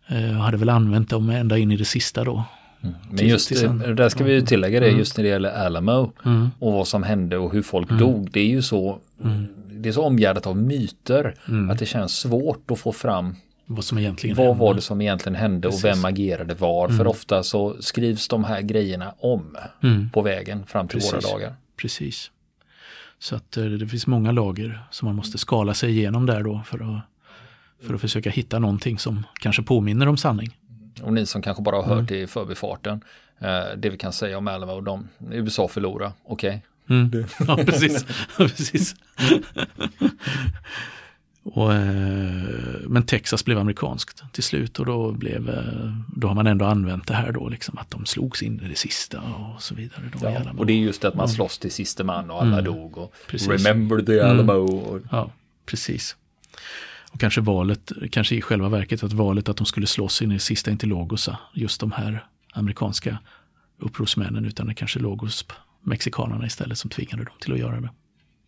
Och 0.09 0.45
hade 0.45 0.57
väl 0.57 0.69
använt 0.69 1.11
dem 1.11 1.31
ända 1.31 1.59
in 1.59 1.73
i 1.73 1.77
det 1.77 1.85
sista 1.85 2.25
då. 2.25 2.45
Mm. 2.83 2.95
Men 3.11 3.29
just 3.29 3.49
det, 3.49 3.95
där 3.95 4.09
ska 4.09 4.25
vi 4.25 4.33
ju 4.33 4.41
tillägga 4.41 4.81
det 4.81 4.87
mm. 4.87 4.99
just 4.99 5.17
när 5.17 5.25
det 5.25 5.31
gäller 5.31 5.51
Alamo 5.51 6.13
mm. 6.25 6.51
och 6.59 6.73
vad 6.73 6.89
som 6.89 7.03
hände 7.03 7.39
och 7.39 7.53
hur 7.53 7.63
folk 7.63 7.91
mm. 7.91 8.01
dog. 8.01 8.31
Det 8.31 8.41
är 8.41 8.49
ju 8.49 8.63
så, 8.63 8.99
mm. 9.25 9.47
det 9.71 9.89
är 9.89 9.93
så 9.93 10.03
omgärdat 10.03 10.47
av 10.47 10.57
myter 10.57 11.35
mm. 11.49 11.71
att 11.71 11.79
det 11.79 11.87
känns 11.87 12.19
svårt 12.19 12.71
att 12.71 12.79
få 12.79 12.93
fram 12.93 13.37
vad 13.67 13.85
som 13.85 13.99
egentligen 13.99 14.37
vad 14.37 14.47
hände. 14.47 14.61
var 14.61 14.75
det 14.75 14.81
som 14.81 15.01
egentligen 15.01 15.37
hände 15.37 15.69
Precis. 15.69 15.85
och 15.85 15.91
vem 15.91 16.05
agerade 16.05 16.55
var. 16.55 16.89
För 16.89 17.07
ofta 17.07 17.43
så 17.43 17.77
skrivs 17.81 18.29
de 18.29 18.45
här 18.45 18.61
grejerna 18.61 19.15
om 19.19 19.57
på 20.13 20.23
vägen 20.23 20.67
fram 20.67 20.89
till 20.89 20.99
Precis. 20.99 21.13
våra 21.13 21.21
dagar. 21.21 21.55
Precis. 21.77 22.31
Så 23.19 23.37
att 23.37 23.57
eh, 23.57 23.65
det 23.65 23.87
finns 23.87 24.07
många 24.07 24.33
lager 24.33 24.81
som 24.91 25.07
man 25.07 25.17
måste 25.17 25.39
skala 25.39 25.75
sig 25.75 25.91
igenom 25.91 26.27
där 26.27 26.43
då 26.43 26.63
för 26.67 26.77
att, 26.77 27.01
för 27.87 27.95
att 27.95 28.01
försöka 28.01 28.31
hitta 28.31 28.59
någonting 28.59 28.99
som 28.99 29.27
kanske 29.41 29.63
påminner 29.63 30.09
om 30.09 30.17
sanning. 30.17 30.57
Och 31.03 31.13
ni 31.13 31.27
som 31.27 31.43
kanske 31.43 31.63
bara 31.63 31.77
har 31.77 31.83
hört 31.83 32.11
mm. 32.11 32.23
i 32.23 32.27
förbifarten. 32.27 33.01
Eh, 33.39 33.77
det 33.77 33.91
vi 33.91 33.99
kan 33.99 34.13
säga 34.13 34.39
om 34.39 34.49
Alamo, 34.49 34.81
de, 34.81 35.09
USA 35.31 35.69
förlorar, 35.69 36.13
okej. 36.25 36.49
Okay. 36.49 36.61
Mm. 36.99 37.27
Ja, 37.49 37.57
precis. 37.57 38.05
precis. 38.37 38.95
och, 41.43 41.75
eh, 41.75 41.83
men 42.87 43.03
Texas 43.07 43.45
blev 43.45 43.59
amerikanskt 43.59 44.23
till 44.33 44.43
slut 44.43 44.79
och 44.79 44.87
då, 44.87 45.13
blev, 45.13 45.49
eh, 45.49 45.93
då 46.17 46.29
har 46.29 46.35
man 46.35 46.47
ändå 46.47 46.65
använt 46.65 47.07
det 47.07 47.15
här 47.15 47.33
då, 47.33 47.49
liksom, 47.49 47.79
att 47.79 47.91
de 47.91 48.07
slogs 48.07 48.43
in 48.43 48.61
i 48.61 48.69
det 48.69 48.79
sista 48.79 49.21
och 49.21 49.63
så 49.63 49.75
vidare. 49.75 50.03
Då 50.13 50.19
ja, 50.23 50.53
och 50.59 50.67
det 50.67 50.73
är 50.73 50.77
just 50.77 51.03
det 51.03 51.09
att 51.09 51.15
man 51.15 51.29
slåss 51.29 51.59
till 51.59 51.73
siste 51.73 52.05
man 52.05 52.31
och 52.31 52.43
alla 52.43 52.59
mm. 52.59 52.65
dog. 52.65 52.99
Och 52.99 53.15
precis. 53.27 53.49
Remember 53.49 54.03
the 54.03 54.21
Alamo. 54.21 54.91
Mm. 54.91 55.09
Ja, 55.11 55.31
precis. 55.67 56.17
Och 57.17 57.21
kanske 57.21 57.41
valet, 57.41 57.93
kanske 58.11 58.35
i 58.35 58.43
själva 58.43 58.69
verket 58.69 59.03
att 59.03 59.13
valet 59.13 59.49
att 59.49 59.57
de 59.57 59.67
skulle 59.67 59.87
slåss 59.87 60.23
in 60.23 60.33
i 60.33 60.39
sista 60.39 60.71
inte 60.71 60.87
låg 60.87 61.11
hos 61.11 61.29
just 61.55 61.81
de 61.81 61.93
här 61.93 62.25
amerikanska 62.53 63.19
upprorsmännen 63.79 64.45
utan 64.45 64.67
det 64.67 64.75
kanske 64.75 64.99
låg 64.99 65.21
hos 65.21 65.47
mexikanerna 65.83 66.47
istället 66.47 66.79
som 66.79 66.91
tvingade 66.91 67.25
dem 67.25 67.35
till 67.41 67.53
att 67.53 67.59
göra 67.59 67.81
det. 67.81 67.91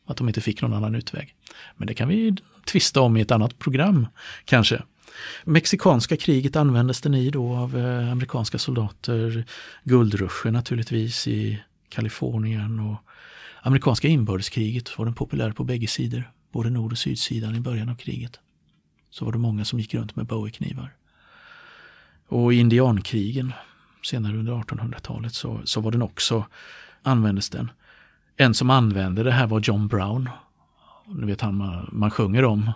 Att 0.07 0.17
de 0.17 0.29
inte 0.29 0.41
fick 0.41 0.63
någon 0.63 0.73
annan 0.73 0.95
utväg. 0.95 1.35
Men 1.77 1.87
det 1.87 1.95
kan 1.95 2.09
vi 2.09 2.37
tvista 2.65 3.01
om 3.01 3.17
i 3.17 3.21
ett 3.21 3.31
annat 3.31 3.59
program 3.59 4.07
kanske. 4.45 4.83
Mexikanska 5.45 6.17
kriget 6.17 6.57
användes 6.57 7.01
den 7.01 7.15
i 7.15 7.31
då 7.31 7.57
av 7.57 7.79
eh, 7.79 8.13
amerikanska 8.13 8.59
soldater. 8.59 9.45
Guldruscher 9.85 10.51
naturligtvis 10.51 11.29
i 11.29 11.63
Kalifornien 11.89 12.81
och 12.81 12.97
amerikanska 13.63 14.09
inbördeskriget 14.09 14.99
var 14.99 15.05
den 15.05 15.15
populär 15.15 15.53
på 15.53 15.65
bägge 15.65 15.87
sidor, 15.87 16.33
både 16.53 16.71
nord 16.71 16.93
och 16.93 16.99
sydsidan 16.99 17.57
i 17.57 17.61
början 17.61 17.89
av 17.89 17.95
kriget 17.95 18.41
så 19.11 19.25
var 19.25 19.33
det 19.33 19.39
många 19.39 19.65
som 19.65 19.81
gick 19.81 19.95
runt 19.95 20.17
med 20.17 20.27
Bowie-knivar. 20.27 20.95
Och 22.29 22.55
i 22.55 22.57
indiankrigen 22.57 23.53
senare 24.05 24.37
under 24.37 24.53
1800-talet 24.53 25.35
så, 25.35 25.61
så 25.65 25.81
var 25.81 25.91
den 25.91 26.03
också, 26.03 26.45
användes 27.03 27.51
den. 27.51 27.71
En 28.37 28.55
som 28.55 28.71
använde 28.71 29.23
det 29.23 29.33
här 29.33 29.47
var 29.47 29.61
John 29.61 29.89
Brown. 29.89 30.29
Ni 31.07 31.27
vet 31.27 31.41
han 31.41 31.55
man, 31.55 31.89
man 31.93 32.11
sjunger 32.11 32.45
om. 32.45 32.71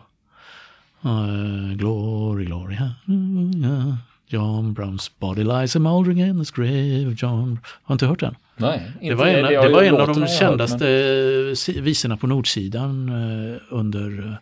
Uh, 1.04 1.74
glory, 1.74 2.44
glory, 2.44 2.76
uh, 2.76 3.94
John 4.26 4.72
Browns 4.72 5.18
body 5.18 5.44
lies 5.44 5.76
a 5.76 5.78
mouldering 5.78 6.20
in 6.20 6.38
this 6.38 6.50
grave. 6.50 7.14
John... 7.18 7.60
Har 7.82 7.94
inte 7.94 8.06
hört 8.06 8.20
den? 8.20 8.36
Nej, 8.56 8.92
det 9.00 9.14
var 9.14 9.26
en, 9.26 9.44
det, 9.44 9.62
det 9.62 9.68
var 9.68 9.82
en 9.82 9.96
av 9.96 10.08
de 10.08 10.26
kändaste 10.26 10.84
hört, 10.84 11.74
men... 11.74 11.84
visorna 11.84 12.16
på 12.16 12.26
nordsidan 12.26 13.08
uh, 13.08 13.56
under 13.70 14.38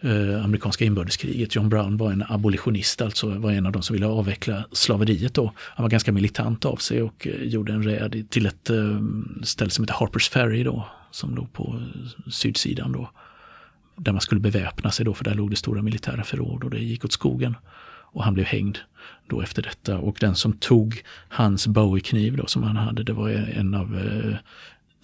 eh, 0.00 0.44
amerikanska 0.44 0.84
inbördeskriget. 0.84 1.54
John 1.54 1.68
Brown 1.68 1.96
var 1.96 2.12
en 2.12 2.24
abolitionist, 2.28 3.02
alltså 3.02 3.28
var 3.28 3.50
en 3.50 3.66
av 3.66 3.72
de 3.72 3.82
som 3.82 3.94
ville 3.94 4.06
avveckla 4.06 4.64
slaveriet 4.72 5.34
då. 5.34 5.52
Han 5.56 5.84
var 5.84 5.90
ganska 5.90 6.12
militant 6.12 6.64
av 6.64 6.76
sig 6.76 7.02
och 7.02 7.26
eh, 7.26 7.42
gjorde 7.42 7.72
en 7.72 7.82
räd 7.82 8.26
till 8.30 8.46
ett 8.46 8.70
eh, 8.70 9.00
ställe 9.42 9.70
som 9.70 9.84
heter 9.84 9.94
Harpers 9.94 10.28
Ferry 10.28 10.62
då, 10.62 10.88
som 11.10 11.34
låg 11.34 11.52
på 11.52 11.80
eh, 11.80 12.30
sydsidan 12.30 12.92
då. 12.92 13.10
Där 13.96 14.12
man 14.12 14.20
skulle 14.20 14.40
beväpna 14.40 14.90
sig 14.90 15.04
då, 15.04 15.14
för 15.14 15.24
där 15.24 15.34
låg 15.34 15.50
det 15.50 15.56
stora 15.56 15.82
militära 15.82 16.24
förråd 16.24 16.64
och 16.64 16.70
det 16.70 16.78
gick 16.78 17.04
åt 17.04 17.12
skogen. 17.12 17.56
Och 18.14 18.24
han 18.24 18.34
blev 18.34 18.46
hängd 18.46 18.78
då 19.26 19.42
efter 19.42 19.62
detta. 19.62 19.98
Och 19.98 20.16
den 20.20 20.34
som 20.34 20.52
tog 20.52 21.02
hans 21.28 21.66
Bowie-kniv 21.66 22.36
då 22.36 22.46
som 22.46 22.62
han 22.62 22.76
hade, 22.76 23.02
det 23.02 23.12
var 23.12 23.28
en 23.30 23.74
av 23.74 23.98
eh, 23.98 24.36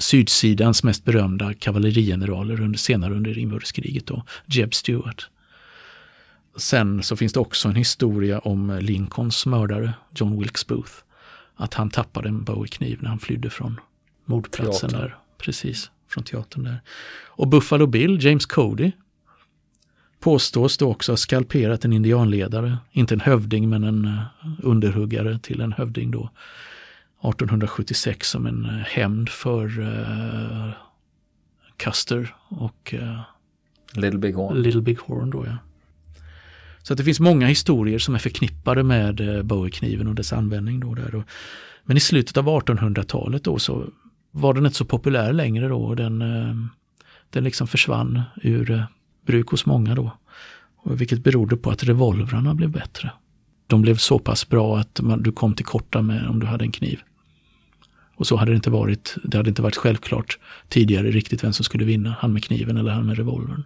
sydsidans 0.01 0.83
mest 0.83 1.05
berömda 1.05 1.55
kavallerigeneraler 1.55 2.61
under, 2.61 2.79
senare 2.79 3.15
under 3.15 3.39
inbördeskriget, 3.39 4.07
då, 4.07 4.25
Jeb 4.47 4.75
Stuart. 4.75 5.29
Sen 6.57 7.03
så 7.03 7.17
finns 7.17 7.33
det 7.33 7.41
också 7.41 7.69
en 7.69 7.77
historia 7.77 8.39
om 8.39 8.79
Lincolns 8.83 9.47
mördare, 9.47 9.93
John 10.15 10.39
Wilkes 10.39 10.67
Booth. 10.67 10.93
Att 11.57 11.75
han 11.75 11.91
tappade 11.91 12.29
en 12.29 12.45
Bowie-kniv 12.45 12.99
när 13.03 13.09
han 13.09 13.19
flydde 13.19 13.51
från 13.51 13.81
mordplatsen 14.25 14.91
teatern. 14.91 15.09
där. 15.09 15.17
Precis, 15.39 15.91
från 16.09 16.25
teatern 16.25 16.65
där. 16.65 16.81
Och 17.27 17.49
Buffalo 17.49 17.87
Bill, 17.87 18.25
James 18.25 18.47
Cody, 18.47 18.93
påstås 20.21 20.79
då 20.79 20.91
också 20.91 21.13
ha 21.13 21.17
skalperat 21.17 21.85
en 21.85 21.93
indianledare, 21.93 22.79
inte 22.93 23.15
en 23.15 23.21
hövding 23.21 23.69
men 23.69 23.85
en 23.85 24.05
eh, 24.05 24.23
underhuggare 24.63 25.39
till 25.39 25.61
en 25.61 25.73
hövding 25.73 26.11
då, 26.11 26.31
1876 27.23 28.31
som 28.31 28.47
en 28.47 28.65
eh, 28.65 28.71
hämnd 28.71 29.29
för 29.29 29.81
uh, 29.81 30.71
Custer 31.77 32.35
och 32.49 32.95
uh, 32.99 33.21
Little 33.93 34.19
Big 34.19 34.35
Horn. 34.35 34.63
Little 34.63 34.81
Big 34.81 34.99
Horn 34.99 35.31
då, 35.31 35.47
ja. 35.47 35.57
Så 36.83 36.93
att 36.93 36.97
det 36.97 37.05
finns 37.05 37.21
många 37.21 37.47
historier 37.47 37.99
som 37.99 38.15
är 38.15 38.19
förknippade 38.19 38.83
med 38.83 39.21
uh, 39.21 39.43
Bowie-kniven 39.43 40.09
och 40.09 40.15
dess 40.15 40.33
användning. 40.33 40.81
Då 40.81 40.95
där. 40.95 41.25
Men 41.85 41.97
i 41.97 42.01
slutet 42.01 42.37
av 42.37 42.47
1800-talet 42.47 43.45
då 43.45 43.59
så 43.59 43.85
var 44.31 44.55
den 44.55 44.67
inte 44.67 44.79
så 44.79 44.85
populär 44.85 45.33
längre 45.33 45.69
då. 45.69 45.83
Och 45.83 45.97
den, 45.97 46.19
den 47.31 47.45
liksom 47.45 47.67
försvann 47.67 48.23
ur 48.43 48.87
bruk 49.27 49.49
hos 49.49 49.67
många 49.67 49.95
då. 49.95 50.13
Och 50.77 51.01
vilket 51.01 51.25
berodde 51.25 51.57
på 51.57 51.71
att 51.71 51.85
revolvrarna 51.85 52.55
blev 52.55 52.71
bättre. 52.71 53.11
De 53.67 53.83
blev 53.83 53.97
så 53.97 54.19
pass 54.19 54.49
bra 54.49 54.79
att 54.79 55.01
man, 55.01 55.23
du 55.23 55.33
kom 55.33 55.55
till 55.55 55.65
korta 55.65 56.03
med 56.03 56.29
om 56.29 56.41
du 56.41 56.47
hade 56.47 56.65
en 56.65 56.73
kniv. 56.73 57.01
Och 58.21 58.27
så 58.27 58.37
hade 58.37 58.51
det 58.51 58.57
inte 58.57 58.71
varit. 58.71 59.17
Det 59.25 59.37
hade 59.37 59.49
inte 59.49 59.63
varit 59.63 59.77
självklart 59.77 60.39
tidigare 60.69 61.11
riktigt 61.11 61.45
vem 61.45 61.53
som 61.53 61.65
skulle 61.65 61.85
vinna. 61.85 62.17
Han 62.21 62.33
med 62.33 62.45
kniven 62.45 62.77
eller 62.77 62.91
han 62.91 63.07
med 63.07 63.17
revolvern. 63.17 63.65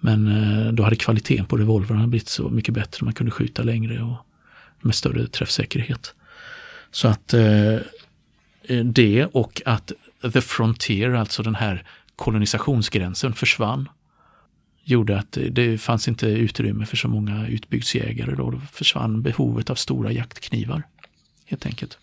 Men 0.00 0.26
eh, 0.26 0.72
då 0.72 0.82
hade 0.82 0.96
kvaliteten 0.96 1.46
på 1.46 1.56
revolvern 1.56 2.10
blivit 2.10 2.28
så 2.28 2.48
mycket 2.48 2.74
bättre. 2.74 3.04
Man 3.04 3.14
kunde 3.14 3.32
skjuta 3.32 3.62
längre 3.62 4.02
och 4.02 4.16
med 4.80 4.94
större 4.94 5.26
träffsäkerhet. 5.26 6.14
Så 6.90 7.08
att 7.08 7.34
eh, 7.34 7.74
eh, 8.62 8.84
det 8.84 9.24
och 9.24 9.62
att 9.64 9.92
the 10.32 10.40
frontier, 10.40 11.10
alltså 11.10 11.42
den 11.42 11.54
här 11.54 11.86
kolonisationsgränsen 12.16 13.32
försvann. 13.32 13.88
Gjorde 14.82 15.18
att 15.18 15.38
det 15.50 15.78
fanns 15.78 16.08
inte 16.08 16.26
utrymme 16.26 16.86
för 16.86 16.96
så 16.96 17.08
många 17.08 17.48
utbygdsjägare. 17.48 18.34
Då, 18.34 18.50
då 18.50 18.60
försvann 18.72 19.22
behovet 19.22 19.70
av 19.70 19.74
stora 19.74 20.12
jaktknivar. 20.12 20.82
Helt 21.46 21.66
enkelt. 21.66 21.98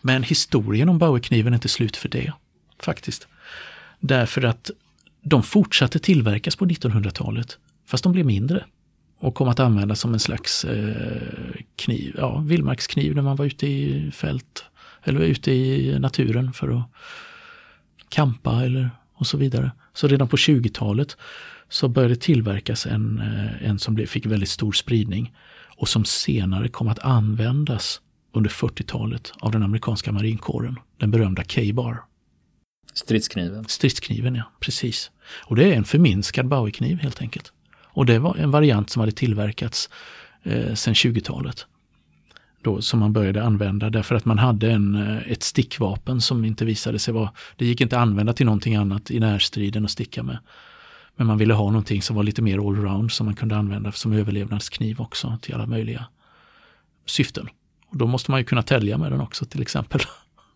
Men 0.00 0.22
historien 0.22 0.88
om 0.88 0.98
Bowie-kniven 0.98 1.52
är 1.52 1.56
inte 1.56 1.68
slut 1.68 1.96
för 1.96 2.08
det, 2.08 2.32
faktiskt. 2.80 3.28
Därför 4.00 4.42
att 4.42 4.70
de 5.22 5.42
fortsatte 5.42 5.98
tillverkas 5.98 6.56
på 6.56 6.66
1900-talet, 6.66 7.58
fast 7.86 8.04
de 8.04 8.12
blev 8.12 8.26
mindre 8.26 8.64
och 9.18 9.34
kom 9.34 9.48
att 9.48 9.60
användas 9.60 10.00
som 10.00 10.12
en 10.12 10.20
slags 10.20 10.64
eh, 10.64 11.52
kniv, 11.76 12.14
ja, 12.18 12.38
vildmarkskniv 12.38 13.14
när 13.14 13.22
man 13.22 13.36
var 13.36 13.44
ute 13.44 13.66
i 13.66 14.10
fält 14.10 14.64
eller 15.02 15.20
ute 15.20 15.52
i 15.52 15.98
naturen 15.98 16.52
för 16.52 16.78
att 16.78 16.84
kampa 18.08 18.64
eller 18.64 18.90
och 19.14 19.26
så 19.26 19.36
vidare. 19.36 19.70
Så 19.92 20.08
redan 20.08 20.28
på 20.28 20.36
20-talet 20.36 21.16
så 21.68 21.88
började 21.88 22.16
tillverkas 22.16 22.86
en, 22.86 23.18
eh, 23.18 23.68
en 23.68 23.78
som 23.78 24.06
fick 24.06 24.26
väldigt 24.26 24.48
stor 24.48 24.72
spridning 24.72 25.34
och 25.76 25.88
som 25.88 26.04
senare 26.04 26.68
kom 26.68 26.88
att 26.88 26.98
användas 26.98 28.00
under 28.32 28.50
40-talet 28.50 29.32
av 29.40 29.52
den 29.52 29.62
amerikanska 29.62 30.12
marinkåren, 30.12 30.78
den 30.96 31.10
berömda 31.10 31.44
K-bar. 31.44 32.04
Stridskniven. 32.94 33.64
Stridskniven, 33.68 34.34
ja, 34.34 34.52
precis. 34.60 35.10
Och 35.44 35.56
det 35.56 35.72
är 35.72 35.76
en 35.76 35.84
förminskad 35.84 36.48
Bowie-kniv 36.48 36.98
helt 36.98 37.20
enkelt. 37.20 37.52
Och 37.98 38.06
det 38.06 38.18
var 38.18 38.36
en 38.36 38.50
variant 38.50 38.90
som 38.90 39.00
hade 39.00 39.12
tillverkats 39.12 39.90
eh, 40.42 40.74
sedan 40.74 40.94
20-talet. 40.94 41.66
Då, 42.62 42.82
som 42.82 43.00
man 43.00 43.12
började 43.12 43.42
använda 43.42 43.90
därför 43.90 44.14
att 44.14 44.24
man 44.24 44.38
hade 44.38 44.70
en, 44.70 44.94
eh, 44.94 45.32
ett 45.32 45.42
stickvapen 45.42 46.20
som 46.20 46.44
inte 46.44 46.64
visade 46.64 46.98
sig 46.98 47.14
vara, 47.14 47.32
det 47.56 47.66
gick 47.66 47.80
inte 47.80 47.96
att 47.96 48.02
använda 48.02 48.32
till 48.32 48.46
någonting 48.46 48.76
annat 48.76 49.10
i 49.10 49.20
närstriden 49.20 49.84
att 49.84 49.90
sticka 49.90 50.22
med. 50.22 50.38
Men 51.16 51.26
man 51.26 51.38
ville 51.38 51.54
ha 51.54 51.64
någonting 51.64 52.02
som 52.02 52.16
var 52.16 52.22
lite 52.22 52.42
mer 52.42 52.58
allround 52.58 53.12
som 53.12 53.26
man 53.26 53.36
kunde 53.36 53.56
använda 53.56 53.92
som 53.92 54.12
överlevnadskniv 54.12 55.00
också 55.00 55.38
till 55.42 55.54
alla 55.54 55.66
möjliga 55.66 56.04
syften. 57.06 57.48
Och 57.88 57.96
då 57.96 58.06
måste 58.06 58.30
man 58.30 58.40
ju 58.40 58.44
kunna 58.44 58.62
tälja 58.62 58.98
med 58.98 59.12
den 59.12 59.20
också 59.20 59.44
till 59.44 59.62
exempel. 59.62 60.00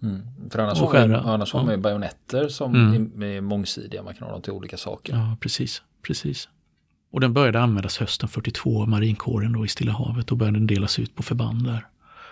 Mm. 0.02 0.22
För 0.50 0.58
annars 0.58 0.78
har, 0.78 1.08
man, 1.08 1.14
annars 1.14 1.52
har 1.52 1.64
man 1.64 1.74
ju 1.74 1.80
bajonetter 1.80 2.48
som 2.48 2.74
mm. 2.74 3.22
är 3.22 3.40
mångsidiga, 3.40 4.02
man 4.02 4.14
kan 4.14 4.26
ha 4.26 4.32
dem 4.32 4.42
till 4.42 4.52
olika 4.52 4.76
saker. 4.76 5.14
Ja, 5.14 5.36
precis. 5.40 5.82
precis. 6.06 6.48
Och 7.12 7.20
den 7.20 7.32
började 7.32 7.60
användas 7.60 7.98
hösten 7.98 8.28
42 8.28 8.82
av 8.82 8.88
marinkåren 8.88 9.52
då 9.52 9.64
i 9.64 9.68
Stilla 9.68 9.92
havet 9.92 10.30
och 10.30 10.36
började 10.36 10.60
delas 10.60 10.98
ut 10.98 11.14
på 11.14 11.22
förband 11.22 11.64
där. 11.64 11.86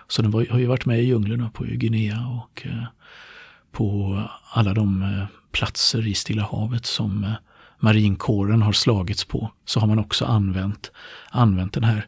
Så 0.08 0.22
den 0.22 0.30
var, 0.30 0.46
har 0.50 0.58
ju 0.58 0.66
varit 0.66 0.86
med 0.86 1.00
i 1.00 1.02
djunglerna 1.02 1.50
på 1.50 1.64
Guinea 1.64 2.26
och 2.28 2.66
eh, 2.66 2.84
på 3.72 4.22
alla 4.50 4.74
de 4.74 5.02
eh, 5.02 5.24
platser 5.52 6.06
i 6.06 6.14
Stilla 6.14 6.42
havet 6.42 6.86
som 6.86 7.24
eh, 7.24 7.32
marinkåren 7.78 8.62
har 8.62 8.72
slagits 8.72 9.24
på. 9.24 9.50
Så 9.64 9.80
har 9.80 9.86
man 9.86 9.98
också 9.98 10.24
använt, 10.24 10.92
använt 11.30 11.72
den 11.72 11.84
här 11.84 12.06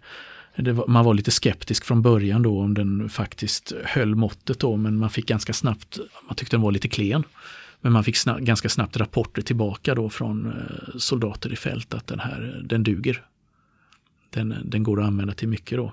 var, 0.57 0.87
man 0.87 1.05
var 1.05 1.15
lite 1.15 1.31
skeptisk 1.31 1.85
från 1.85 2.03
början 2.03 2.43
då 2.43 2.61
om 2.61 2.75
den 2.75 3.09
faktiskt 3.09 3.73
höll 3.85 4.15
måttet 4.15 4.61
då 4.61 4.77
men 4.77 4.99
man 4.99 5.11
fick 5.11 5.27
ganska 5.27 5.53
snabbt, 5.53 5.99
man 6.27 6.37
tyckte 6.37 6.57
den 6.57 6.63
var 6.63 6.73
lite 6.73 6.89
klen. 6.89 7.25
Men 7.83 7.93
man 7.93 8.05
fick 8.05 8.17
snabb, 8.17 8.41
ganska 8.41 8.69
snabbt 8.69 8.97
rapporter 8.97 9.43
tillbaka 9.43 9.95
då 9.95 10.11
från 10.11 10.47
eh, 10.47 10.99
soldater 10.99 11.53
i 11.53 11.57
fält 11.57 11.95
att 11.95 12.07
den 12.07 12.21
här, 12.21 12.63
den 12.65 12.83
duger. 12.83 13.25
Den, 14.31 14.55
den 14.65 14.83
går 14.83 15.01
att 15.01 15.07
använda 15.07 15.35
till 15.35 15.49
mycket 15.49 15.79
då. 15.79 15.93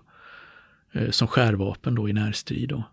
Eh, 0.91 1.09
som 1.09 1.27
skärvapen 1.27 1.95
då 1.95 2.09
i 2.09 2.13
närstrid 2.13 2.69
då. 2.69 2.83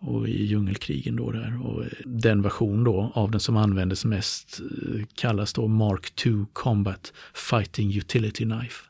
Och 0.00 0.28
i 0.28 0.44
djungelkrigen 0.44 1.16
då 1.16 1.30
där. 1.30 1.66
Och 1.66 1.84
eh, 1.84 1.90
den 2.04 2.42
version 2.42 2.84
då 2.84 3.12
av 3.14 3.30
den 3.30 3.40
som 3.40 3.56
användes 3.56 4.04
mest 4.04 4.60
eh, 4.60 5.04
kallas 5.14 5.52
då 5.52 5.68
Mark 5.68 6.26
II 6.26 6.44
Combat 6.52 7.12
Fighting 7.34 7.96
Utility 7.96 8.44
Knife. 8.44 8.84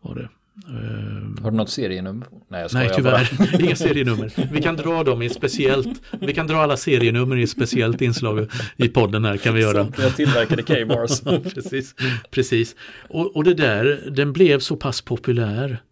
Var 0.00 0.14
det. 0.14 0.28
Uh, 0.66 1.42
Har 1.42 1.50
du 1.50 1.56
något 1.56 1.70
serienummer? 1.70 2.26
Nej, 2.48 2.62
jag 2.62 2.74
Nej 2.74 2.90
tyvärr, 2.96 3.60
inga 3.64 3.76
serienummer. 3.76 4.32
Vi 4.52 4.62
kan 4.62 4.76
dra 4.76 5.04
dem 5.04 5.22
i 5.22 5.28
speciellt, 5.28 6.02
vi 6.20 6.34
kan 6.34 6.46
dra 6.46 6.56
alla 6.56 6.76
serienummer 6.76 7.36
i 7.36 7.46
speciellt 7.46 8.02
inslag 8.02 8.48
i 8.76 8.88
podden 8.88 9.24
här 9.24 9.36
kan 9.36 9.54
vi 9.54 9.60
göra. 9.60 9.86
jag 9.98 10.16
tillverkade 10.16 10.62
K-bars. 10.62 11.20
precis, 11.54 11.94
precis. 12.30 12.76
Och, 13.08 13.36
och 13.36 13.44
det 13.44 13.54
där, 13.54 14.10
den 14.10 14.32
blev 14.32 14.58
så 14.58 14.76
pass 14.76 15.02
populär 15.02 15.82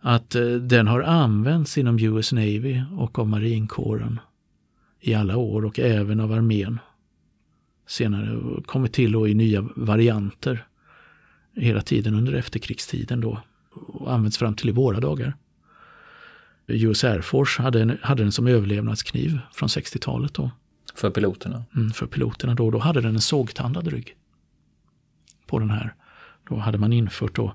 att 0.00 0.36
uh, 0.36 0.56
den 0.56 0.86
har 0.86 1.00
använts 1.00 1.78
inom 1.78 1.98
US 1.98 2.32
Navy 2.32 2.82
och 2.98 3.18
av 3.18 3.28
marinkåren 3.28 4.20
i 5.00 5.14
alla 5.14 5.36
år 5.36 5.64
och 5.64 5.78
även 5.78 6.20
av 6.20 6.32
armén. 6.32 6.78
Senare 7.86 8.62
kommit 8.66 8.92
till 8.92 9.12
då 9.12 9.28
i 9.28 9.34
nya 9.34 9.68
varianter 9.76 10.66
hela 11.56 11.80
tiden 11.80 12.14
under 12.14 12.32
efterkrigstiden 12.32 13.20
då 13.20 13.40
och 13.74 14.12
använts 14.12 14.38
fram 14.38 14.54
till 14.54 14.68
i 14.68 14.72
våra 14.72 15.00
dagar. 15.00 15.36
US 16.66 17.04
Air 17.04 17.20
Force 17.20 17.62
hade, 17.62 17.82
en, 17.82 17.98
hade 18.02 18.22
den 18.22 18.32
som 18.32 18.46
överlevnadskniv 18.46 19.38
från 19.52 19.68
60-talet 19.68 20.34
då. 20.34 20.50
För 20.94 21.10
piloterna? 21.10 21.64
Mm, 21.76 21.90
för 21.90 22.06
piloterna 22.06 22.54
då. 22.54 22.70
Då 22.70 22.78
hade 22.78 23.00
den 23.00 23.14
en 23.14 23.20
sågtandad 23.20 23.86
rygg. 23.86 24.16
På 25.46 25.58
den 25.58 25.70
här. 25.70 25.94
Då 26.48 26.56
hade 26.56 26.78
man 26.78 26.92
infört 26.92 27.34
då. 27.34 27.54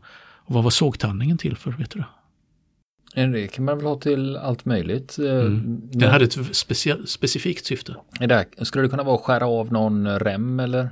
Och 0.49 0.53
vad 0.53 0.63
var 0.63 0.71
sågtandningen 0.71 1.37
till 1.37 1.57
för, 1.57 1.71
vet 1.71 1.91
du? 1.91 2.03
Det 3.13 3.47
kan 3.47 3.65
man 3.65 3.77
väl 3.77 3.85
ha 3.85 3.99
till 3.99 4.37
allt 4.37 4.65
möjligt. 4.65 5.19
Eh, 5.19 5.25
mm. 5.25 5.79
Den 5.81 5.99
Men, 5.99 6.09
hade 6.09 6.25
ett 6.25 6.55
specifikt 7.09 7.65
syfte. 7.65 7.95
Det, 8.19 8.45
skulle 8.61 8.83
det 8.83 8.89
kunna 8.89 9.03
vara 9.03 9.15
att 9.15 9.21
skära 9.21 9.47
av 9.47 9.71
någon 9.71 10.19
rem 10.19 10.59
eller? 10.59 10.89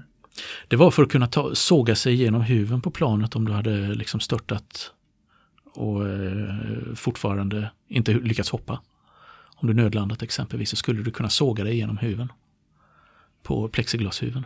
Det 0.68 0.76
var 0.76 0.92
för 0.92 1.04
att 1.04 1.10
kunna 1.10 1.28
ta, 1.28 1.56
såga 1.56 1.96
sig 1.96 2.14
igenom 2.14 2.42
huven 2.42 2.82
på 2.82 2.92
planet 2.92 3.36
om 3.36 3.46
du 3.46 3.54
hade 3.54 3.96
liksom 3.96 4.20
störtat 4.20 4.92
och 5.78 6.10
eh, 6.10 6.56
fortfarande 6.96 7.72
inte 7.88 8.14
lyckats 8.14 8.50
hoppa. 8.50 8.82
Om 9.56 9.68
du 9.68 9.74
nödlandat 9.74 10.22
exempelvis 10.22 10.70
så 10.70 10.76
skulle 10.76 11.04
du 11.04 11.12
kunna 11.12 11.30
såga 11.30 11.64
dig 11.64 11.74
igenom 11.74 11.98
huven. 11.98 12.32
På 13.44 13.68
plexiglashuven. 13.68 14.46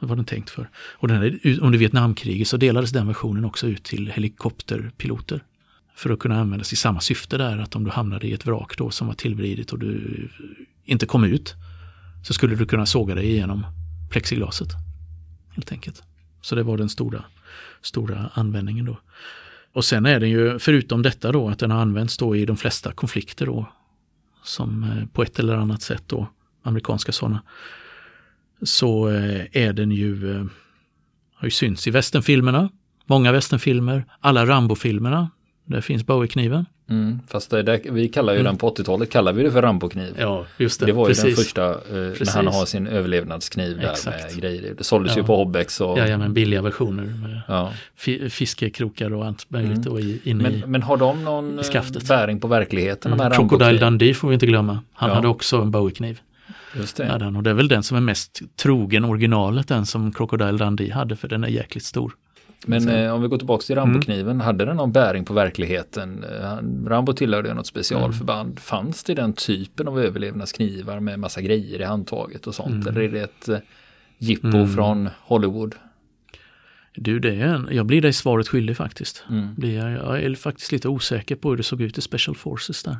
Det 0.00 0.06
var 0.06 0.16
den 0.16 0.24
tänkt 0.24 0.50
för. 0.50 0.70
Och 0.74 1.08
den 1.08 1.16
här, 1.16 1.40
under 1.60 1.78
Vietnamkriget 1.78 2.48
så 2.48 2.56
delades 2.56 2.90
den 2.90 3.06
versionen 3.06 3.44
också 3.44 3.66
ut 3.66 3.84
till 3.84 4.10
helikopterpiloter. 4.10 5.44
För 5.94 6.10
att 6.10 6.18
kunna 6.18 6.40
användas 6.40 6.72
i 6.72 6.76
samma 6.76 7.00
syfte 7.00 7.38
där 7.38 7.58
att 7.58 7.76
om 7.76 7.84
du 7.84 7.90
hamnade 7.90 8.26
i 8.26 8.32
ett 8.32 8.46
vrak 8.46 8.76
då 8.78 8.90
som 8.90 9.06
var 9.06 9.14
tillvridet 9.14 9.72
och 9.72 9.78
du 9.78 10.28
inte 10.84 11.06
kom 11.06 11.24
ut 11.24 11.54
så 12.24 12.32
skulle 12.34 12.56
du 12.56 12.66
kunna 12.66 12.86
såga 12.86 13.14
dig 13.14 13.26
igenom 13.26 13.66
plexiglaset. 14.10 14.68
Helt 15.54 15.72
enkelt. 15.72 16.02
Så 16.40 16.54
det 16.54 16.62
var 16.62 16.76
den 16.76 16.88
stora, 16.88 17.24
stora 17.82 18.30
användningen 18.34 18.84
då. 18.84 18.98
Och 19.72 19.84
sen 19.84 20.06
är 20.06 20.20
den 20.20 20.30
ju, 20.30 20.58
förutom 20.58 21.02
detta 21.02 21.32
då, 21.32 21.48
att 21.48 21.58
den 21.58 21.70
har 21.70 21.80
använts 21.80 22.16
då 22.16 22.36
i 22.36 22.44
de 22.44 22.56
flesta 22.56 22.92
konflikter 22.92 23.46
då, 23.46 23.66
som 24.42 24.84
eh, 24.84 25.06
på 25.12 25.22
ett 25.22 25.38
eller 25.38 25.56
annat 25.56 25.82
sätt 25.82 26.02
då, 26.06 26.26
amerikanska 26.62 27.12
sådana, 27.12 27.42
så 28.62 29.08
eh, 29.08 29.46
är 29.52 29.72
den 29.72 29.90
ju, 29.90 30.36
eh, 30.36 30.44
har 31.34 31.46
ju 31.46 31.50
synts 31.50 31.86
i 31.86 31.90
västernfilmerna, 31.90 32.70
många 33.06 33.32
västernfilmer, 33.32 34.04
alla 34.20 34.46
Rambo-filmerna, 34.46 35.30
där 35.64 35.80
finns 35.80 36.06
Bowie-kniven. 36.06 36.66
Mm, 36.92 37.20
fast 37.28 37.50
det 37.50 37.62
där, 37.62 37.80
vi 37.90 38.08
kallar 38.08 38.32
ju 38.32 38.40
mm. 38.40 38.50
den 38.50 38.58
på 38.58 38.70
80-talet 38.70 39.10
kallar 39.10 39.32
vi 39.32 39.42
det 39.42 39.50
för 39.50 39.62
Rambo-kniv. 39.62 40.14
Ja, 40.18 40.46
just 40.56 40.80
det. 40.80 40.86
Det 40.86 40.92
var 40.92 41.06
Precis. 41.06 41.24
ju 41.24 41.28
den 41.28 41.36
första 41.36 41.70
eh, 41.70 41.76
när 41.94 42.32
han 42.32 42.46
har 42.46 42.66
sin 42.66 42.86
överlevnadskniv 42.86 43.78
där 43.78 43.90
Exakt. 43.90 44.34
med 44.34 44.42
grejer. 44.42 44.74
Det 44.78 44.84
såldes 44.84 45.12
ja. 45.16 45.20
ju 45.20 45.26
på 45.26 45.36
Hobbex. 45.36 45.80
Och... 45.80 45.98
Ja, 45.98 46.08
ja, 46.08 46.18
men 46.18 46.34
billiga 46.34 46.62
versioner 46.62 47.02
med 47.02 47.40
ja. 47.48 47.72
fiskekrokar 48.28 49.12
och 49.12 49.26
allt 49.26 49.50
möjligt 49.50 49.86
mm. 49.86 49.92
och 49.92 50.00
inne 50.00 50.42
men, 50.42 50.52
i 50.52 50.62
Men 50.66 50.82
har 50.82 50.96
de 50.96 51.24
någon 51.24 51.58
eh, 51.58 51.82
bäring 52.08 52.40
på 52.40 52.48
verkligheten? 52.48 53.12
Mm. 53.12 53.32
Crocodile 53.32 53.78
Dundee 53.78 54.14
får 54.14 54.28
vi 54.28 54.34
inte 54.34 54.46
glömma. 54.46 54.78
Han 54.92 55.08
ja. 55.08 55.14
hade 55.14 55.28
också 55.28 55.56
en 55.56 55.70
Bowie-kniv. 55.70 56.20
Just 56.76 56.96
det. 56.96 57.18
Ja, 57.20 57.26
och 57.36 57.42
det 57.42 57.50
är 57.50 57.54
väl 57.54 57.68
den 57.68 57.82
som 57.82 57.96
är 57.96 58.00
mest 58.00 58.40
trogen 58.56 59.04
originalet, 59.04 59.68
den 59.68 59.86
som 59.86 60.12
Crocodile 60.12 60.58
Dundee 60.58 60.92
hade, 60.92 61.16
för 61.16 61.28
den 61.28 61.44
är 61.44 61.48
jäkligt 61.48 61.84
stor. 61.84 62.12
Men 62.66 62.88
eh, 62.88 63.14
om 63.14 63.22
vi 63.22 63.28
går 63.28 63.38
tillbaka 63.38 63.62
till 63.62 63.74
Rambo-kniven, 63.74 64.30
mm. 64.30 64.40
hade 64.40 64.64
den 64.64 64.76
någon 64.76 64.92
bäring 64.92 65.24
på 65.24 65.34
verkligheten? 65.34 66.24
Eh, 66.24 66.88
Rambo 66.88 67.12
tillhörde 67.12 67.54
något 67.54 67.66
specialförband. 67.66 68.48
Mm. 68.48 68.56
Fanns 68.56 69.04
det 69.04 69.14
den 69.14 69.32
typen 69.32 69.88
av 69.88 70.00
överlevnadsknivar 70.00 71.00
med 71.00 71.18
massa 71.18 71.40
grejer 71.40 71.80
i 71.80 71.84
handtaget 71.84 72.46
och 72.46 72.54
sånt? 72.54 72.86
Mm. 72.86 72.88
Eller 72.88 73.00
är 73.00 73.08
det 73.08 73.20
ett 73.20 73.48
eh, 73.48 73.58
jippo 74.18 74.46
mm. 74.46 74.68
från 74.68 75.08
Hollywood? 75.20 75.74
Du, 76.94 77.18
det 77.18 77.34
är 77.34 77.46
en, 77.46 77.68
jag 77.70 77.86
blir 77.86 78.02
dig 78.02 78.12
svaret 78.12 78.48
skyldig 78.48 78.76
faktiskt. 78.76 79.24
Mm. 79.30 79.54
Blir 79.54 79.76
jag, 79.76 79.92
jag 79.92 80.22
är 80.22 80.34
faktiskt 80.34 80.72
lite 80.72 80.88
osäker 80.88 81.36
på 81.36 81.50
hur 81.50 81.56
det 81.56 81.62
såg 81.62 81.80
ut 81.80 81.98
i 81.98 82.00
Special 82.00 82.36
Forces 82.36 82.82
där. 82.82 82.96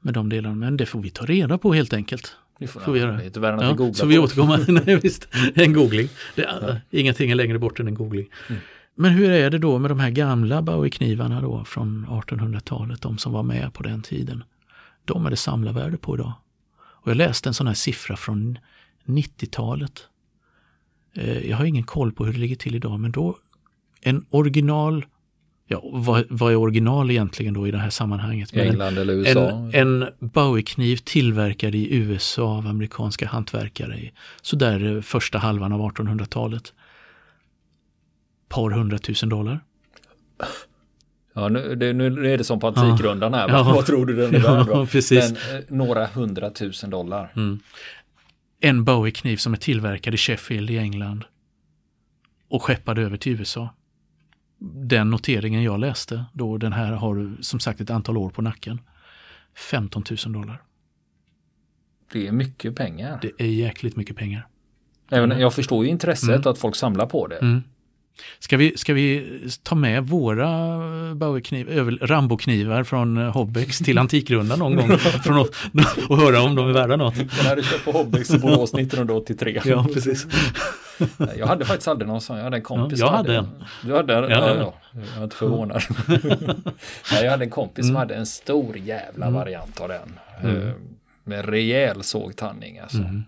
Med 0.00 0.14
de 0.14 0.28
delarna, 0.28 0.54
men 0.54 0.76
det 0.76 0.86
får 0.86 1.00
vi 1.00 1.10
ta 1.10 1.24
reda 1.24 1.58
på 1.58 1.72
helt 1.72 1.92
enkelt. 1.92 2.36
Det 2.60 2.66
får, 2.66 2.80
får 2.80 2.92
vi 2.92 3.00
göra. 3.00 3.12
Det 3.12 3.36
är 3.36 3.62
ja, 3.62 3.72
googla 3.72 3.94
så 3.94 4.06
vi 4.06 4.18
återkommer, 4.18 4.64
nej 4.86 5.00
visst, 5.02 5.28
en 5.54 5.72
googling. 5.72 6.08
Det, 6.34 6.42
ja. 6.42 6.76
Ingenting 6.90 7.30
är 7.30 7.34
längre 7.34 7.58
bort 7.58 7.80
än 7.80 7.88
en 7.88 7.94
googling. 7.94 8.28
Mm. 8.48 8.60
Men 8.94 9.10
hur 9.12 9.30
är 9.30 9.50
det 9.50 9.58
då 9.58 9.78
med 9.78 9.90
de 9.90 10.00
här 10.00 10.10
gamla 10.10 10.62
Bowie-knivarna 10.62 11.40
då 11.40 11.64
från 11.64 12.06
1800-talet, 12.08 13.00
de 13.02 13.18
som 13.18 13.32
var 13.32 13.42
med 13.42 13.74
på 13.74 13.82
den 13.82 14.02
tiden? 14.02 14.44
De 15.04 15.26
är 15.26 15.30
det 15.30 15.36
samlarvärde 15.36 15.96
på 15.96 16.14
idag. 16.14 16.32
Och 16.78 17.10
jag 17.10 17.16
läste 17.16 17.48
en 17.48 17.54
sån 17.54 17.66
här 17.66 17.74
siffra 17.74 18.16
från 18.16 18.58
90-talet. 19.04 20.08
Eh, 21.14 21.48
jag 21.50 21.56
har 21.56 21.64
ingen 21.64 21.84
koll 21.84 22.12
på 22.12 22.24
hur 22.24 22.32
det 22.32 22.38
ligger 22.38 22.56
till 22.56 22.74
idag, 22.74 23.00
men 23.00 23.12
då 23.12 23.38
en 24.00 24.26
original 24.30 25.04
ja, 25.70 25.80
vad, 25.92 26.24
vad, 26.28 26.52
är 26.52 26.56
original 26.56 27.10
egentligen 27.10 27.54
då 27.54 27.68
i 27.68 27.70
det 27.70 27.78
här 27.78 27.90
sammanhanget? 27.90 28.54
Men 28.54 28.66
England 28.66 28.98
eller 28.98 29.14
USA? 29.14 29.50
En, 29.50 30.02
en 30.02 30.08
Bowie-kniv 30.18 30.96
tillverkad 30.96 31.74
i 31.74 31.94
USA 31.94 32.42
av 32.42 32.66
amerikanska 32.66 33.26
hantverkare 33.26 33.96
i 33.96 34.12
sådär 34.42 34.96
eh, 34.96 35.02
första 35.02 35.38
halvan 35.38 35.72
av 35.72 35.80
1800-talet. 35.80 36.72
Par 38.48 38.70
hundratusen 38.70 39.28
dollar. 39.28 39.60
Ja, 41.34 41.48
nu, 41.48 41.74
det, 41.74 41.92
nu 41.92 42.32
är 42.32 42.38
det 42.38 42.44
som 42.44 42.60
på 42.60 42.66
Antikrundan 42.66 43.34
här. 43.34 43.48
Ja. 43.48 43.62
Vad 43.62 43.86
tror 43.86 44.06
du 44.06 44.16
den 44.16 44.34
är 44.34 44.40
värd? 44.40 44.66
Ja, 44.70 44.86
precis. 44.86 45.32
Men, 45.32 45.58
eh, 45.58 45.64
några 45.68 46.06
hundratusen 46.06 46.90
dollar. 46.90 47.32
Mm. 47.36 47.60
En 48.60 48.84
Bowie-kniv 48.84 49.36
som 49.36 49.52
är 49.52 49.58
tillverkad 49.58 50.14
i 50.14 50.16
Sheffield 50.16 50.70
i 50.70 50.78
England 50.78 51.24
och 52.48 52.62
skeppad 52.62 52.98
över 52.98 53.16
till 53.16 53.32
USA 53.32 53.68
den 54.60 55.10
noteringen 55.10 55.62
jag 55.62 55.80
läste, 55.80 56.24
då 56.32 56.58
den 56.58 56.72
här 56.72 56.92
har 56.92 57.36
som 57.40 57.60
sagt 57.60 57.80
ett 57.80 57.90
antal 57.90 58.16
år 58.16 58.30
på 58.30 58.42
nacken, 58.42 58.80
15 59.70 60.04
000 60.26 60.32
dollar. 60.32 60.62
Det 62.12 62.26
är 62.26 62.32
mycket 62.32 62.76
pengar. 62.76 63.18
Det 63.22 63.44
är 63.44 63.50
jäkligt 63.50 63.96
mycket 63.96 64.16
pengar. 64.16 64.46
Även, 65.10 65.40
jag 65.40 65.54
förstår 65.54 65.84
ju 65.84 65.90
intresset 65.90 66.28
mm. 66.28 66.42
att 66.44 66.58
folk 66.58 66.76
samlar 66.76 67.06
på 67.06 67.26
det. 67.26 67.36
Mm. 67.36 67.62
Ska 68.38 68.56
vi, 68.56 68.76
ska 68.76 68.94
vi 68.94 69.40
ta 69.62 69.74
med 69.74 70.04
våra 70.04 70.46
Rambo-knivar 72.00 72.84
från 72.84 73.16
Hobbex 73.16 73.78
till 73.78 73.98
Antikrundan 73.98 74.58
någon 74.58 74.76
gång 74.76 74.98
från 74.98 75.38
och, 75.38 75.48
och 76.08 76.18
höra 76.18 76.42
om 76.42 76.54
de 76.54 76.68
är 76.68 76.72
värda 76.72 76.96
något? 76.96 77.14
Den 77.14 77.28
här 77.28 77.56
du 77.56 77.62
köpt 77.62 77.84
på 77.84 77.92
Hobbex 77.92 78.30
i 78.30 78.38
Borås 78.38 78.74
1983. 78.74 79.60
ja, 79.64 79.86
precis. 79.94 80.26
jag 81.38 81.46
hade 81.46 81.64
faktiskt 81.64 81.88
aldrig 81.88 82.08
någon 82.08 82.20
sån, 82.20 82.36
jag 82.36 82.44
hade 82.44 82.56
en 82.56 82.62
kompis. 82.62 82.98
Ja, 82.98 83.06
jag 83.06 83.12
hade 83.12 83.36
en. 83.36 83.64
Du 83.84 83.94
hade 83.96 84.16
en? 84.16 84.30
Ja, 84.30 84.54
ja, 84.56 84.74
jag 84.92 85.16
var 85.16 85.24
inte 85.24 85.36
förvånad. 85.36 85.82
ja, 87.12 87.22
jag 87.22 87.30
hade 87.30 87.44
en 87.44 87.50
kompis 87.50 87.86
som 87.86 87.90
mm. 87.90 87.98
hade 88.00 88.14
en 88.14 88.26
stor 88.26 88.78
jävla 88.78 89.26
mm. 89.26 89.34
variant 89.34 89.80
av 89.80 89.88
den. 89.88 90.18
Mm. 90.42 90.68
Eh, 90.68 90.74
med 91.24 91.44
rejäl 91.44 92.02
sågtandning 92.02 92.78
alltså. 92.78 92.98
Mm. 92.98 93.24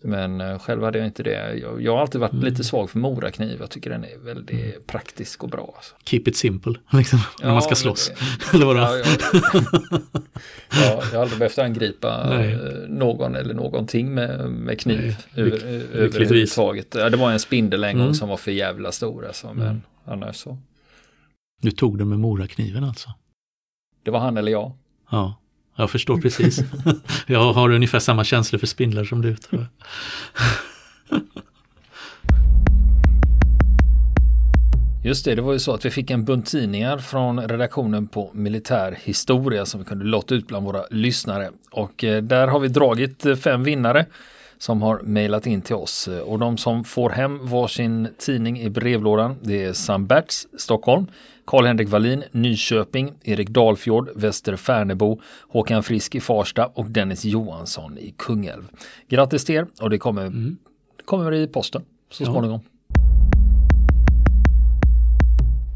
Men 0.00 0.40
uh, 0.40 0.58
själv 0.58 0.82
hade 0.82 0.98
jag 0.98 1.06
inte 1.06 1.22
det. 1.22 1.54
Jag, 1.54 1.82
jag 1.82 1.92
har 1.92 2.00
alltid 2.00 2.20
varit 2.20 2.32
mm. 2.32 2.44
lite 2.44 2.64
svag 2.64 2.90
för 2.90 2.98
morakniv. 2.98 3.56
Jag 3.60 3.70
tycker 3.70 3.90
den 3.90 4.04
är 4.04 4.18
väldigt 4.18 4.50
mm. 4.50 4.72
praktisk 4.86 5.42
och 5.44 5.50
bra. 5.50 5.72
Alltså. 5.76 5.94
Keep 6.04 6.22
it 6.26 6.36
simple, 6.36 6.74
liksom, 6.92 7.18
ja, 7.40 7.46
när 7.46 7.52
man 7.52 7.62
ska 7.62 7.74
slåss. 7.74 8.12
eller 8.54 8.66
vadå? 8.66 8.80
Ja, 8.80 8.96
ja, 8.96 9.04
ja, 10.70 11.02
jag 11.12 11.18
har 11.18 11.22
aldrig 11.22 11.38
behövt 11.38 11.58
angripa 11.58 12.26
Nej. 12.28 12.52
Eh, 12.52 12.88
någon 12.88 13.36
eller 13.36 13.54
någonting 13.54 14.14
med, 14.14 14.50
med 14.50 14.80
kniv 14.80 15.16
överhuvudtaget. 15.34 16.94
Ja, 16.94 17.10
det 17.10 17.16
var 17.16 17.32
en 17.32 17.40
spindel 17.40 17.84
en 17.84 17.94
gång 17.96 18.02
mm. 18.02 18.14
som 18.14 18.28
var 18.28 18.36
för 18.36 18.50
jävla 18.50 18.92
stor. 18.92 19.26
Alltså, 19.26 19.54
men 19.54 19.68
mm. 19.68 19.82
annars 20.04 20.36
så. 20.36 20.58
Du 21.62 21.70
tog 21.70 21.98
den 21.98 22.08
med 22.08 22.18
morakniven 22.18 22.84
alltså? 22.84 23.10
Det 24.02 24.10
var 24.10 24.20
han 24.20 24.36
eller 24.36 24.52
jag. 24.52 24.72
Ja. 25.10 25.34
Jag 25.78 25.90
förstår 25.90 26.20
precis. 26.20 26.60
jag 27.26 27.52
har 27.52 27.70
ungefär 27.70 27.98
samma 27.98 28.24
känslor 28.24 28.58
för 28.58 28.66
spindlar 28.66 29.04
som 29.04 29.22
du. 29.22 29.36
Just 35.04 35.24
det, 35.24 35.34
det 35.34 35.42
var 35.42 35.52
ju 35.52 35.58
så 35.58 35.74
att 35.74 35.84
vi 35.84 35.90
fick 35.90 36.10
en 36.10 36.24
bunt 36.24 36.46
tidningar 36.46 36.98
från 36.98 37.48
redaktionen 37.48 38.06
på 38.06 38.30
Militär 38.34 38.98
Historia 39.02 39.66
som 39.66 39.80
vi 39.80 39.86
kunde 39.86 40.04
lotta 40.04 40.34
ut 40.34 40.46
bland 40.46 40.66
våra 40.66 40.84
lyssnare. 40.90 41.50
Och 41.70 42.04
eh, 42.04 42.22
där 42.22 42.46
har 42.46 42.60
vi 42.60 42.68
dragit 42.68 43.26
eh, 43.26 43.36
fem 43.36 43.64
vinnare 43.64 44.06
som 44.58 44.82
har 44.82 45.00
mejlat 45.02 45.46
in 45.46 45.62
till 45.62 45.74
oss. 45.74 46.08
Och 46.08 46.38
de 46.38 46.56
som 46.56 46.84
får 46.84 47.10
hem 47.10 47.46
varsin 47.48 48.08
tidning 48.18 48.60
i 48.60 48.70
brevlådan 48.70 49.36
det 49.42 49.64
är 49.64 49.72
Sam 49.72 50.06
Berts, 50.06 50.46
Stockholm, 50.58 51.06
Karl-Henrik 51.48 51.88
Wallin, 51.88 52.24
Nyköping, 52.32 53.12
Erik 53.22 53.48
Dalfjord, 53.48 54.10
Väster 54.14 54.56
Färnebo, 54.56 55.20
Håkan 55.48 55.82
Frisk 55.82 56.14
i 56.14 56.20
Farsta 56.20 56.66
och 56.66 56.90
Dennis 56.90 57.24
Johansson 57.24 57.98
i 57.98 58.14
Kungälv. 58.18 58.68
Grattis 59.08 59.44
till 59.44 59.54
er 59.54 59.66
och 59.80 59.90
det 59.90 59.98
kommer, 59.98 60.26
mm. 60.26 60.56
det 60.96 61.04
kommer 61.04 61.32
i 61.32 61.46
posten 61.46 61.82
så 62.10 62.22
ja. 62.22 62.26
småningom. 62.26 62.60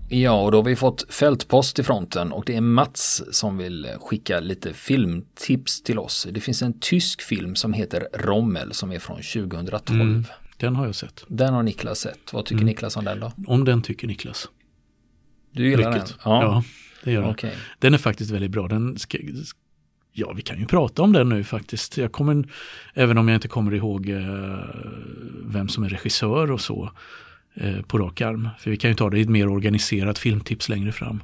Ja, 0.09 0.43
och 0.43 0.53
då 0.53 0.59
har 0.59 0.65
vi 0.65 0.77
fått 0.77 1.13
fältpost 1.13 1.79
i 1.79 1.83
fronten 1.83 2.33
och 2.33 2.45
det 2.47 2.57
är 2.57 2.61
Mats 2.61 3.23
som 3.31 3.59
vill 3.59 3.89
skicka 4.01 4.41
lite 4.41 4.73
filmtips 4.73 5.83
till 5.83 5.99
oss. 5.99 6.27
Det 6.31 6.41
finns 6.41 6.63
en 6.63 6.81
tysk 6.81 7.23
film 7.23 7.55
som 7.55 7.73
heter 7.73 8.09
Rommel 8.15 8.73
som 8.73 8.93
är 8.93 8.99
från 8.99 9.17
2012. 9.17 10.01
Mm, 10.01 10.25
den 10.57 10.77
har 10.77 10.87
jag 10.87 10.95
sett. 10.95 11.25
Den 11.29 11.55
har 11.55 11.63
Niklas 11.63 11.99
sett. 11.99 12.33
Vad 12.33 12.45
tycker 12.45 12.55
mm. 12.55 12.67
Niklas 12.67 12.97
om 12.97 13.05
den 13.05 13.21
då? 13.21 13.33
Om 13.47 13.65
den 13.65 13.83
tycker 13.83 14.07
Niklas. 14.07 14.49
Du 15.53 15.69
gillar 15.69 15.93
Mycket. 15.93 16.09
den? 16.09 16.17
Ja. 16.25 16.43
ja, 16.43 16.65
det 17.05 17.12
gör 17.12 17.23
jag. 17.23 17.31
Okay. 17.31 17.51
Den 17.79 17.95
är 17.95 17.99
faktiskt 17.99 18.31
väldigt 18.31 18.51
bra. 18.51 18.69
Den 18.69 18.99
ska, 18.99 19.19
ja, 20.12 20.33
vi 20.33 20.43
kan 20.43 20.59
ju 20.59 20.67
prata 20.67 21.03
om 21.03 21.12
den 21.12 21.29
nu 21.29 21.45
faktiskt. 21.45 21.99
Jag 21.99 22.12
kommer, 22.12 22.45
även 22.95 23.19
om 23.19 23.29
jag 23.29 23.37
inte 23.37 23.49
kommer 23.49 23.75
ihåg 23.75 24.09
eh, 24.09 24.59
vem 25.45 25.69
som 25.69 25.85
är 25.85 25.88
regissör 25.88 26.51
och 26.51 26.61
så 26.61 26.91
eh, 27.55 27.83
på 27.83 27.99
rak 27.99 28.21
arm. 28.21 28.49
För 28.59 28.71
vi 28.71 28.77
kan 28.77 28.91
ju 28.91 28.97
ta 28.97 29.11
det 29.11 29.19
i 29.19 29.23
ett 29.23 29.29
mer 29.29 29.49
organiserat 29.49 30.19
filmtips 30.19 30.69
längre 30.69 30.93
fram. 30.93 31.23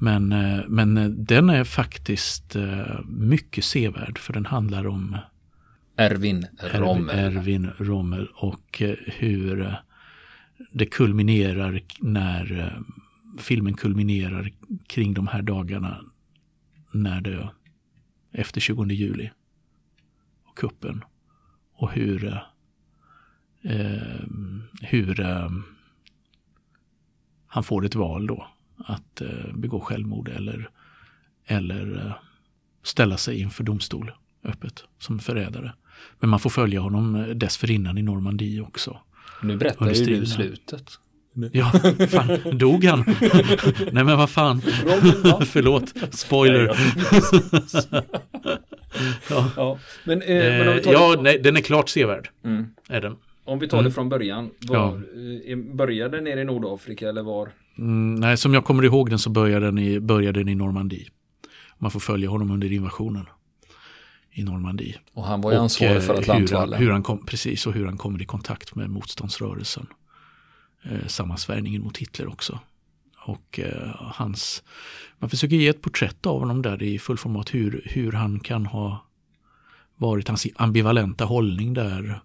Men, 0.00 0.32
eh, 0.32 0.60
men 0.68 0.96
eh, 0.96 1.08
den 1.08 1.50
är 1.50 1.64
faktiskt 1.64 2.56
eh, 2.56 3.00
mycket 3.04 3.64
sevärd 3.64 4.18
för 4.18 4.32
den 4.32 4.46
handlar 4.46 4.86
om 4.86 5.16
Erwin 5.96 6.46
Rommel. 6.72 7.18
Erwin 7.18 7.70
Rommel 7.78 8.28
och 8.34 8.82
hur 9.06 9.76
det 10.72 10.86
kulminerar 10.86 11.80
när 12.00 12.76
filmen 13.38 13.74
kulminerar 13.74 14.52
kring 14.86 15.14
de 15.14 15.26
här 15.26 15.42
dagarna 15.42 16.04
när 16.92 17.20
det 17.20 17.50
efter 18.32 18.60
20 18.60 18.84
juli 18.84 19.30
och 20.44 20.58
kuppen 20.58 21.04
och 21.74 21.92
hur 21.92 22.24
eh, 22.24 22.40
hur 24.80 25.20
eh, 25.20 25.50
han 27.46 27.64
får 27.64 27.84
ett 27.84 27.94
val 27.94 28.26
då 28.26 28.46
att 28.76 29.20
eh, 29.20 29.54
begå 29.54 29.80
självmord 29.80 30.28
eller, 30.28 30.70
eller 31.46 32.06
eh, 32.06 32.12
ställa 32.82 33.16
sig 33.16 33.40
inför 33.40 33.64
domstol 33.64 34.12
öppet 34.42 34.84
som 34.98 35.18
förrädare. 35.18 35.72
Men 36.20 36.30
man 36.30 36.40
får 36.40 36.50
följa 36.50 36.80
honom 36.80 37.32
dessförinnan 37.36 37.98
i 37.98 38.02
Normandie 38.02 38.60
också. 38.60 38.98
Nu 39.42 39.56
berättar 39.56 39.92
ju 39.92 40.20
du 40.20 40.26
slutet. 40.26 40.98
Ja, 41.52 41.72
fan, 42.08 42.58
dog 42.58 42.84
han? 42.84 43.04
Nej 43.92 44.04
men 44.04 44.18
vad 44.18 44.30
fan. 44.30 44.60
Förlåt, 45.46 45.94
spoiler. 46.10 46.66
ja. 49.30 49.50
ja. 49.56 49.78
Men, 50.04 50.22
eh, 50.22 50.36
men 50.36 50.68
om 50.68 50.74
vi 50.74 50.80
tar 50.80 51.16
eh, 51.16 51.22
nej, 51.22 51.38
den 51.38 51.56
är 51.56 51.60
klart 51.60 51.88
sevärd. 51.88 52.30
Mm. 52.44 52.66
Är 52.88 53.00
den. 53.00 53.16
Om 53.44 53.58
vi 53.58 53.68
tar 53.68 53.78
mm. 53.78 53.88
det 53.88 53.94
från 53.94 54.08
början. 54.08 54.50
Var, 54.60 54.76
ja. 54.76 55.00
Eh, 55.46 55.56
började 55.56 56.16
den 56.16 56.24
nere 56.24 56.40
i 56.40 56.44
Nordafrika 56.44 57.08
eller 57.08 57.22
var? 57.22 57.48
Mm, 57.78 58.14
nej, 58.14 58.36
som 58.36 58.54
jag 58.54 58.64
kommer 58.64 58.84
ihåg 58.84 59.10
den 59.10 59.18
så 59.18 59.30
började 59.30 59.66
den 59.66 59.78
i, 59.78 60.00
började 60.00 60.40
den 60.40 60.48
i 60.48 60.54
Normandie. 60.54 61.06
Man 61.78 61.90
får 61.90 62.00
följa 62.00 62.30
honom 62.30 62.50
under 62.50 62.72
invasionen 62.72 63.26
i 64.32 64.42
Normandie. 64.42 64.98
Och 65.14 65.24
han 65.24 65.40
var 65.40 65.52
ju 65.52 65.58
ansvarig 65.58 66.02
för 66.02 66.14
Atlantvallen. 66.14 66.68
Hur 66.68 66.76
han, 66.76 66.82
hur 66.82 66.92
han 66.92 67.02
kom, 67.02 67.26
precis, 67.26 67.66
och 67.66 67.72
hur 67.72 67.86
han 67.86 67.96
kommer 67.96 68.22
i 68.22 68.24
kontakt 68.24 68.74
med 68.74 68.90
motståndsrörelsen 68.90 69.86
eh, 70.84 71.06
sammansvärjningen 71.06 71.82
mot 71.82 71.96
Hitler 71.96 72.28
också. 72.28 72.58
Och 73.26 73.60
eh, 73.60 73.94
hans, 73.98 74.62
man 75.18 75.30
försöker 75.30 75.56
ge 75.56 75.68
ett 75.68 75.82
porträtt 75.82 76.26
av 76.26 76.38
honom 76.40 76.62
där 76.62 76.82
i 76.82 76.98
fullformat 76.98 77.54
hur, 77.54 77.82
hur 77.84 78.12
han 78.12 78.40
kan 78.40 78.66
ha 78.66 79.06
varit, 79.96 80.28
hans 80.28 80.46
ambivalenta 80.56 81.24
hållning 81.24 81.74
där. 81.74 82.20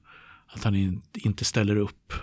Att 0.48 0.64
han 0.64 0.76
in, 0.76 1.02
inte 1.14 1.46
ställer 1.46 1.76
upp 1.76 2.14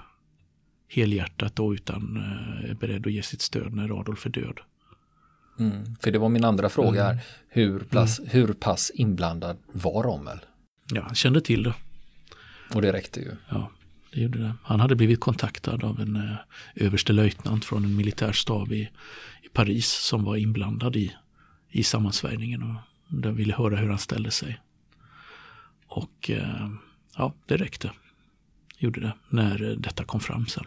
helhjärtat 0.88 1.56
då 1.56 1.74
utan 1.74 2.16
eh, 2.16 2.70
är 2.70 2.74
beredd 2.74 3.06
att 3.06 3.12
ge 3.12 3.22
sitt 3.22 3.42
stöd 3.42 3.74
när 3.74 4.00
Adolf 4.00 4.26
är 4.26 4.30
död. 4.30 4.60
Mm, 5.58 5.96
för 6.00 6.10
det 6.10 6.18
var 6.18 6.28
min 6.28 6.44
andra 6.44 6.68
fråga 6.68 7.04
här. 7.04 7.12
Mm. 7.12 7.22
Hur, 7.48 7.80
pass, 7.80 8.18
mm. 8.18 8.30
hur 8.30 8.52
pass 8.52 8.92
inblandad 8.94 9.56
var 9.72 10.02
Rommel? 10.02 10.38
Ja, 10.92 11.02
han 11.02 11.14
kände 11.14 11.40
till 11.40 11.62
det. 11.62 11.74
Och 12.74 12.82
det 12.82 12.92
räckte 12.92 13.20
ju. 13.20 13.30
Ja 13.48 13.70
det 14.16 14.22
gjorde 14.22 14.38
det. 14.38 14.54
Han 14.62 14.80
hade 14.80 14.96
blivit 14.96 15.20
kontaktad 15.20 15.84
av 15.84 16.00
en 16.00 16.16
eh, 16.16 16.36
överste 16.74 17.12
löjtnant 17.12 17.64
från 17.64 17.84
en 17.84 17.96
militärstab 17.96 18.72
i, 18.72 18.90
i 19.42 19.48
Paris 19.52 19.88
som 19.88 20.24
var 20.24 20.36
inblandad 20.36 20.96
i, 20.96 21.12
i 21.70 21.82
sammansvärjningen 21.82 22.62
och 22.62 22.76
den 23.08 23.36
ville 23.36 23.54
höra 23.54 23.76
hur 23.76 23.88
han 23.88 23.98
ställde 23.98 24.30
sig. 24.30 24.60
Och 25.86 26.30
eh, 26.30 26.70
ja, 27.16 27.34
det 27.46 27.56
räckte. 27.56 27.90
Gjorde 28.78 29.00
det 29.00 29.12
när 29.28 29.70
eh, 29.70 29.76
detta 29.76 30.04
kom 30.04 30.20
fram 30.20 30.46
sen. 30.46 30.64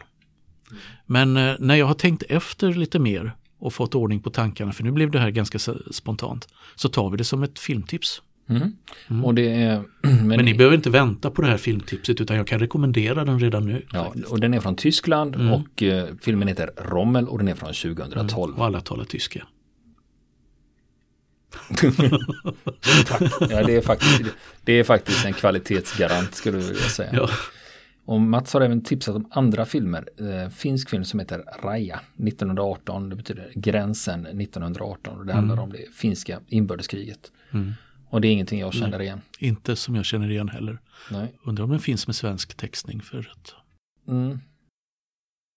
Men 1.06 1.38
eh, 1.38 1.56
när 1.60 1.76
jag 1.76 1.86
har 1.86 1.94
tänkt 1.94 2.24
efter 2.24 2.74
lite 2.74 3.00
mer 3.00 3.36
och 3.58 3.74
fått 3.74 3.96
ordning 3.96 4.20
på 4.20 4.30
tankarna, 4.30 4.74
för 4.74 4.84
nu 4.84 4.92
blev 4.92 5.12
det 5.12 5.20
här 5.20 5.30
ganska 5.30 5.60
spontant, 5.92 6.48
så 6.76 6.90
tar 6.90 7.10
vi 7.10 7.18
det 7.18 7.24
som 7.24 7.44
ett 7.44 7.60
filmtips. 7.60 8.22
Mm. 8.50 8.72
Mm. 9.08 9.26
Och 9.26 9.36
det 9.36 9.54
är, 9.54 9.84
men, 10.02 10.28
men 10.28 10.46
ni 10.46 10.54
behöver 10.54 10.76
inte 10.76 10.90
vänta 10.90 11.32
på 11.32 11.42
det 11.42 11.48
här 11.48 11.58
filmtipset 11.58 12.22
utan 12.22 12.38
jag 12.38 12.48
kan 12.48 12.60
rekommendera 12.60 13.26
den 13.26 13.40
redan 13.40 13.66
nu. 13.66 13.86
Ja, 13.92 14.14
och 14.28 14.40
den 14.40 14.54
är 14.54 14.60
från 14.60 14.76
Tyskland 14.76 15.36
mm. 15.36 15.54
och 15.54 15.82
uh, 15.82 16.04
filmen 16.22 16.48
heter 16.48 16.70
Rommel 16.78 17.28
och 17.28 17.38
den 17.38 17.48
är 17.48 17.56
från 17.56 17.74
2012. 17.74 18.50
Mm. 18.50 18.60
Och 18.60 18.66
alla 18.66 18.82
talar 18.82 19.06
tyska. 19.06 19.48
ja, 23.50 23.64
det 23.64 23.76
är, 23.76 23.82
faktiskt, 23.82 24.22
det 24.64 24.74
är 24.74 24.84
faktiskt 24.84 25.26
en 25.26 25.34
kvalitetsgarant 25.34 26.36
skulle 26.36 26.58
vilja 26.58 26.76
säga. 26.76 27.10
Ja. 27.14 27.30
Och 28.06 28.22
Mats 28.22 28.54
har 28.54 28.62
även 28.62 28.82
tipsat 28.82 29.16
om 29.16 29.28
andra 29.32 29.66
filmer. 29.66 30.10
Eh, 30.18 30.50
finsk 30.50 30.90
film 30.90 31.06
som 31.06 31.20
heter 31.20 31.44
Raja 31.64 32.00
1918. 32.18 33.10
Det 33.10 33.16
betyder 33.16 33.52
gränsen 33.56 34.26
1918. 34.26 35.18
Och 35.18 35.26
det 35.26 35.34
handlar 35.34 35.54
mm. 35.54 35.64
om 35.64 35.72
det 35.72 35.96
finska 35.96 36.40
inbördeskriget. 36.48 37.32
Mm. 37.52 37.74
Och 38.10 38.22
det 38.22 38.28
är 38.28 38.32
ingenting 38.32 38.60
jag 38.60 38.74
känner 38.74 38.98
Nej, 38.98 39.08
igen. 39.08 39.22
Inte 39.40 39.76
som 39.76 39.96
jag 39.96 40.06
känner 40.06 40.32
igen 40.32 40.50
heller. 40.50 40.80
Nej. 41.12 41.34
Undrar 41.44 41.64
om 41.64 41.72
den 41.72 41.80
finns 41.80 42.08
med 42.08 42.16
svensk 42.16 42.58
textning 42.58 43.02
för 43.02 43.20
att 43.20 43.54
mm. 44.08 44.40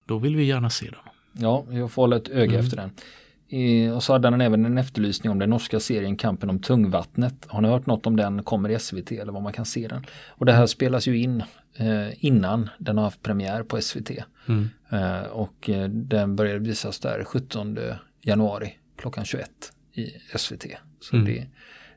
Då 0.06 0.18
vill 0.18 0.36
vi 0.36 0.44
gärna 0.44 0.70
se 0.70 0.86
den. 0.86 1.00
Ja, 1.32 1.66
jag 1.70 1.90
får 1.90 2.02
hålla 2.02 2.16
ett 2.16 2.28
öga 2.28 2.52
mm. 2.52 2.64
efter 2.64 2.76
den. 2.76 2.90
I, 3.48 3.88
och 3.88 4.02
så 4.02 4.12
hade 4.12 4.30
den 4.30 4.40
även 4.40 4.64
en 4.64 4.78
efterlysning 4.78 5.32
om 5.32 5.38
den 5.38 5.50
norska 5.50 5.80
serien 5.80 6.16
Kampen 6.16 6.50
om 6.50 6.58
tungvattnet. 6.58 7.46
Har 7.48 7.60
ni 7.60 7.68
hört 7.68 7.86
något 7.86 8.06
om 8.06 8.16
den? 8.16 8.42
Kommer 8.42 8.68
i 8.68 8.78
SVT 8.78 9.12
eller 9.12 9.32
var 9.32 9.40
man 9.40 9.52
kan 9.52 9.64
se 9.64 9.88
den? 9.88 10.06
Och 10.28 10.46
det 10.46 10.52
här 10.52 10.66
spelas 10.66 11.08
ju 11.08 11.18
in 11.18 11.42
eh, 11.76 12.24
innan 12.24 12.68
den 12.78 12.96
har 12.96 13.04
haft 13.04 13.22
premiär 13.22 13.62
på 13.62 13.80
SVT. 13.80 14.10
Mm. 14.48 14.68
Eh, 14.90 15.22
och 15.22 15.70
eh, 15.70 15.88
den 15.88 16.36
började 16.36 16.58
visas 16.58 16.98
där 16.98 17.24
17 17.24 17.78
januari 18.20 18.78
klockan 18.96 19.24
21 19.24 19.50
i 19.92 20.10
SVT. 20.38 20.66
Så 21.00 21.16
mm. 21.16 21.26
det 21.26 21.46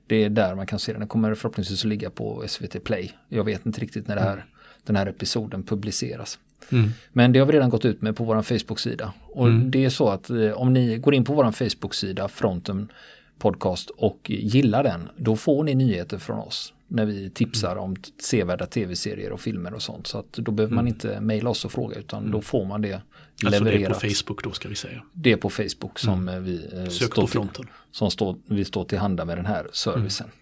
det 0.07 0.23
är 0.23 0.29
där 0.29 0.55
man 0.55 0.67
kan 0.67 0.79
se 0.79 0.91
den. 0.91 0.99
Den 0.99 1.07
kommer 1.07 1.35
förhoppningsvis 1.35 1.81
att 1.81 1.89
ligga 1.89 2.09
på 2.09 2.43
SVT 2.47 2.83
Play. 2.83 3.11
Jag 3.29 3.43
vet 3.43 3.65
inte 3.65 3.81
riktigt 3.81 4.07
när 4.07 4.15
det 4.15 4.21
här 4.21 4.45
den 4.83 4.95
här 4.95 5.05
episoden 5.05 5.63
publiceras. 5.63 6.39
Mm. 6.71 6.89
Men 7.13 7.31
det 7.31 7.39
har 7.39 7.45
vi 7.45 7.53
redan 7.53 7.69
gått 7.69 7.85
ut 7.85 8.01
med 8.01 8.15
på 8.15 8.23
vår 8.23 8.41
Facebook-sida. 8.41 9.13
Och 9.23 9.47
mm. 9.47 9.71
det 9.71 9.85
är 9.85 9.89
så 9.89 10.09
att 10.09 10.29
eh, 10.29 10.51
om 10.51 10.73
ni 10.73 10.97
går 10.97 11.13
in 11.13 11.23
på 11.23 11.33
vår 11.33 11.51
Facebook-sida, 11.51 12.27
Fronten 12.27 12.91
Podcast 13.39 13.89
och 13.89 14.19
gillar 14.29 14.83
den, 14.83 15.09
då 15.17 15.35
får 15.35 15.63
ni 15.63 15.75
nyheter 15.75 16.17
från 16.17 16.39
oss 16.39 16.73
när 16.87 17.05
vi 17.05 17.29
tipsar 17.29 17.71
mm. 17.71 17.83
om 17.83 17.95
sevärda 18.21 18.65
tv-serier 18.65 19.31
och 19.31 19.41
filmer 19.41 19.73
och 19.73 19.81
sånt. 19.81 20.07
Så 20.07 20.17
att 20.17 20.33
då 20.33 20.51
behöver 20.51 20.75
man 20.75 20.87
mm. 20.87 20.93
inte 20.93 21.21
mejla 21.21 21.49
oss 21.49 21.65
och 21.65 21.71
fråga 21.71 21.95
utan 21.95 22.23
då 22.23 22.37
mm. 22.37 22.41
får 22.41 22.65
man 22.65 22.81
det 22.81 23.01
levererat. 23.43 23.63
Alltså 23.63 23.77
det 23.77 23.85
är 23.85 23.89
på 23.89 24.15
Facebook 24.15 24.43
då 24.43 24.51
ska 24.51 24.69
vi 24.69 24.75
säga. 24.75 25.03
Det 25.13 25.31
är 25.31 25.37
på 25.37 25.49
Facebook 25.49 25.99
som 25.99 26.27
mm. 26.27 26.43
vi 26.43 26.69
eh, 26.73 26.89
Sök 26.89 27.11
står, 27.11 27.27
till, 27.27 27.65
som 27.91 28.11
står, 28.11 28.37
vi 28.45 28.65
står 28.65 28.85
till 28.85 28.97
handa 28.97 29.25
med 29.25 29.37
den 29.37 29.45
här 29.45 29.67
servicen. 29.73 30.27
Mm. 30.27 30.37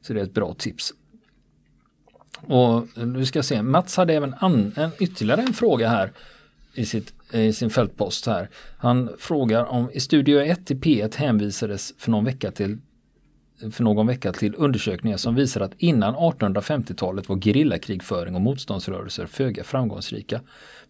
Så 0.00 0.12
det 0.12 0.20
är 0.20 0.24
ett 0.24 0.34
bra 0.34 0.54
tips. 0.54 0.92
Och 2.40 2.86
nu 3.06 3.26
ska 3.26 3.38
jag 3.38 3.44
se, 3.44 3.62
Mats 3.62 3.96
hade 3.96 4.14
även 4.14 4.34
an, 4.34 4.72
en, 4.76 4.90
ytterligare 4.98 5.42
en 5.42 5.52
fråga 5.52 5.88
här 5.88 6.12
i, 6.74 6.84
sitt, 6.84 7.12
i 7.32 7.52
sin 7.52 7.70
fältpost 7.70 8.26
här. 8.26 8.48
Han 8.78 9.10
frågar 9.18 9.64
om 9.64 9.90
i 9.92 10.00
Studio 10.00 10.40
1 10.40 10.70
i 10.70 10.74
P1 10.74 11.16
hänvisades 11.16 11.94
för 11.98 12.10
någon 12.10 12.24
vecka 12.24 12.50
till 12.50 12.78
för 13.72 13.84
någon 13.84 14.06
vecka 14.06 14.32
till 14.32 14.54
undersökningar 14.56 15.16
som 15.16 15.34
visar 15.34 15.60
att 15.60 15.74
innan 15.78 16.14
1850-talet 16.14 17.28
var 17.28 17.36
gerillakrigföring 17.36 18.34
och 18.34 18.40
motståndsrörelser 18.40 19.26
föga 19.26 19.64
framgångsrika. 19.64 20.40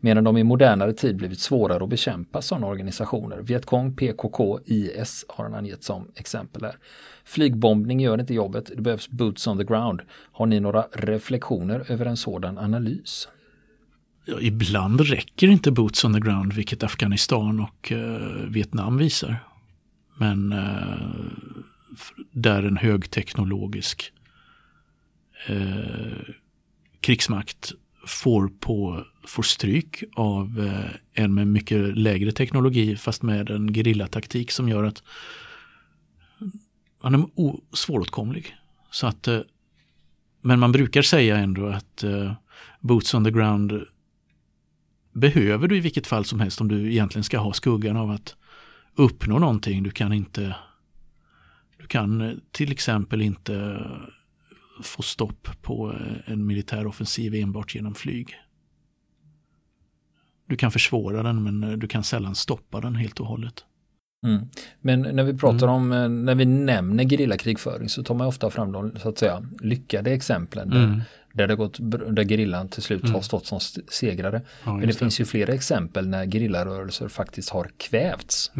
Medan 0.01 0.25
de 0.25 0.37
i 0.37 0.45
modernare 0.45 0.93
tid 0.93 1.17
blivit 1.17 1.41
svårare 1.41 1.85
att 1.85 1.91
bekämpa 1.91 2.43
sådana 2.43 2.67
organisationer. 2.67 3.39
Vietkong, 3.39 3.97
PKK, 3.97 4.61
IS 4.65 5.25
har 5.29 5.45
han 5.45 5.55
angett 5.55 5.85
som 5.85 6.09
exempel 6.15 6.63
här. 6.63 6.77
Flygbombning 7.25 8.01
gör 8.01 8.21
inte 8.21 8.35
jobbet, 8.35 8.71
det 8.77 8.83
behövs 8.83 9.09
boots 9.09 9.47
on 9.47 9.59
the 9.59 9.65
ground. 9.65 10.01
Har 10.33 10.47
ni 10.47 10.61
några 10.61 10.87
reflektioner 10.93 11.85
över 11.89 12.07
en 12.07 12.17
sådan 12.17 12.59
analys? 12.59 13.29
Ja, 14.25 14.41
ibland 14.41 15.01
räcker 15.01 15.49
inte 15.49 15.71
boots 15.71 16.05
on 16.05 16.15
the 16.15 16.21
ground, 16.21 16.53
vilket 16.53 16.83
Afghanistan 16.83 17.61
och 17.61 17.93
eh, 17.93 18.49
Vietnam 18.49 18.99
visar. 18.99 19.37
Men 20.19 20.53
eh, 20.53 20.59
där 22.33 22.63
en 22.63 22.77
högteknologisk 22.77 24.13
eh, 25.47 26.35
krigsmakt 27.01 27.73
får, 28.07 28.49
på, 28.49 29.05
får 29.27 29.43
stryk 29.43 30.05
av 30.17 30.61
eh, 30.61 31.23
en 31.25 31.35
med 31.35 31.47
mycket 31.47 31.99
lägre 31.99 32.33
teknologi 32.33 32.97
fast 32.97 33.23
med 33.23 33.51
en 33.51 33.75
gerillataktik 33.75 34.51
som 34.51 34.69
gör 34.69 34.85
att 34.85 35.03
han 37.03 37.15
är 37.15 37.27
svåråtkomlig. 37.77 38.57
Så 38.91 39.07
att, 39.07 39.29
eh, 39.29 39.41
men 40.43 40.61
man 40.61 40.73
brukar 40.73 41.03
säga 41.03 41.37
ändå 41.37 41.67
att 41.67 42.03
eh, 42.03 42.33
boots 42.81 43.15
on 43.15 43.25
the 43.25 43.31
ground 43.31 43.85
behöver 45.13 45.69
du 45.69 45.77
i 45.77 45.81
vilket 45.81 46.07
fall 46.07 46.25
som 46.25 46.41
helst 46.41 46.61
om 46.61 46.69
du 46.69 46.93
egentligen 46.93 47.25
ska 47.25 47.39
ha 47.39 47.53
skuggan 47.53 47.97
av 47.97 48.11
att 48.11 48.37
uppnå 48.95 49.39
någonting. 49.39 49.83
Du 49.83 49.91
kan 49.91 50.13
inte 50.13 50.55
du 51.87 51.89
kan 51.89 52.21
eh, 52.21 52.37
till 52.53 52.73
exempel 52.73 53.23
inte 53.23 53.87
få 54.83 55.03
stopp 55.03 55.49
på 55.63 55.93
eh, 55.93 56.33
en 56.33 56.47
militär 56.47 56.87
offensiv 56.87 57.35
enbart 57.35 57.75
genom 57.75 57.95
flyg. 57.95 58.35
Du 60.47 60.57
kan 60.57 60.73
försvåra 60.73 61.23
den 61.23 61.43
men 61.43 61.63
eh, 61.63 61.79
du 61.79 61.89
kan 61.89 62.05
sällan 62.05 62.35
stoppa 62.35 62.81
den 62.81 62.95
helt 62.95 63.21
och 63.21 63.27
hållet. 63.27 63.65
Mm. 64.27 64.49
Men 64.81 65.01
när 65.01 65.25
vi 65.25 65.35
pratar 65.35 65.69
mm. 65.69 65.75
om, 65.75 66.25
när 66.25 66.35
vi 66.35 66.45
nämner 66.45 67.05
gerillakrigföring 67.05 67.89
så 67.89 68.03
tar 68.03 68.15
man 68.15 68.27
ofta 68.27 68.51
fram 68.51 68.73
de 68.73 68.99
så 68.99 69.09
att 69.09 69.19
säga 69.19 69.47
lyckade 69.61 70.11
exemplen. 70.11 70.73
Mm. 70.73 70.91
Där, 70.91 71.05
där, 71.33 71.49
det 71.49 71.57
gått, 71.57 71.79
där 71.81 72.25
gerillan 72.25 72.69
till 72.69 72.83
slut 72.83 73.03
har 73.03 73.09
mm. 73.09 73.23
stått 73.23 73.47
som 73.47 73.61
segrare. 73.89 74.43
Ja, 74.65 74.73
Men 74.73 74.81
det, 74.81 74.87
det, 74.87 74.93
finns 74.93 75.21
ju 75.21 75.25
flera 75.25 75.53
exempel 75.53 76.09
när 76.09 76.27
gerillarörelser 76.27 77.09
faktiskt 77.09 77.51
har 77.51 77.71
kvävts. 77.77 78.53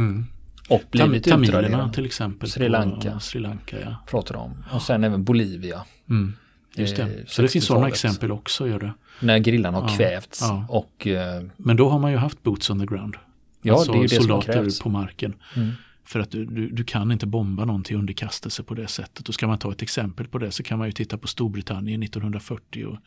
Och 0.69 0.83
blivit 0.91 1.25
Tam 1.25 1.45
Tamilerna 1.45 1.93
till 1.93 2.07
exempel. 2.07 2.51
Sri 2.51 2.69
Lanka. 2.69 3.21
Sri 3.21 3.41
Lanka 3.41 3.81
ja. 3.81 3.97
Pratar 4.07 4.37
om. 4.37 4.65
Och 4.73 4.83
sen 4.83 5.05
även 5.05 5.25
Bolivia. 5.25 5.85
Mm. 6.11 6.33
Just 6.75 6.97
det. 6.97 7.03
Eh, 7.03 7.09
så 7.27 7.43
det 7.43 7.49
finns 7.49 7.65
sådana 7.65 7.89
exempel 7.89 8.33
också. 8.33 8.69
Gör 8.69 8.79
det. 8.79 8.93
När 9.21 9.39
grillan 9.39 9.75
har 9.75 9.83
ja, 9.83 9.97
kvävts. 9.97 10.41
Ja. 10.43 10.67
Och, 10.69 11.07
eh, 11.07 11.43
Men 11.57 11.77
då 11.77 11.89
har 11.89 11.99
man 11.99 12.11
ju 12.11 12.17
haft 12.17 12.43
boots 12.43 12.71
on 12.71 12.81
the 12.81 12.87
ground. 12.87 13.17
Ja, 13.63 13.75
alltså 13.75 13.93
det 13.93 13.99
är 13.99 14.03
det 14.03 14.09
soldater 14.09 14.83
på 14.83 14.89
marken. 14.89 15.35
Mm. 15.57 15.73
För 16.05 16.21
att 16.21 16.31
du, 16.31 16.45
du, 16.45 16.69
du, 16.69 16.85
kan 16.85 17.13
inte 17.13 17.27
bomba 17.27 17.65
någon 17.65 17.83
till 17.83 17.97
underkastelse 17.97 18.63
på 18.63 18.75
det 18.75 18.87
sättet. 18.87 19.29
Och 19.29 19.35
ska 19.35 19.47
man 19.47 19.59
ta 19.59 19.73
ett 19.73 19.83
exempel 19.83 20.29
på 20.29 20.39
det 20.39 20.51
så 20.51 20.63
kan 20.63 20.79
man 20.79 20.89
ju 20.89 20.93
titta 20.93 21.19
på 21.19 21.27
Storbritannien 21.27 22.03
1940 22.03 22.87
och 22.87 22.99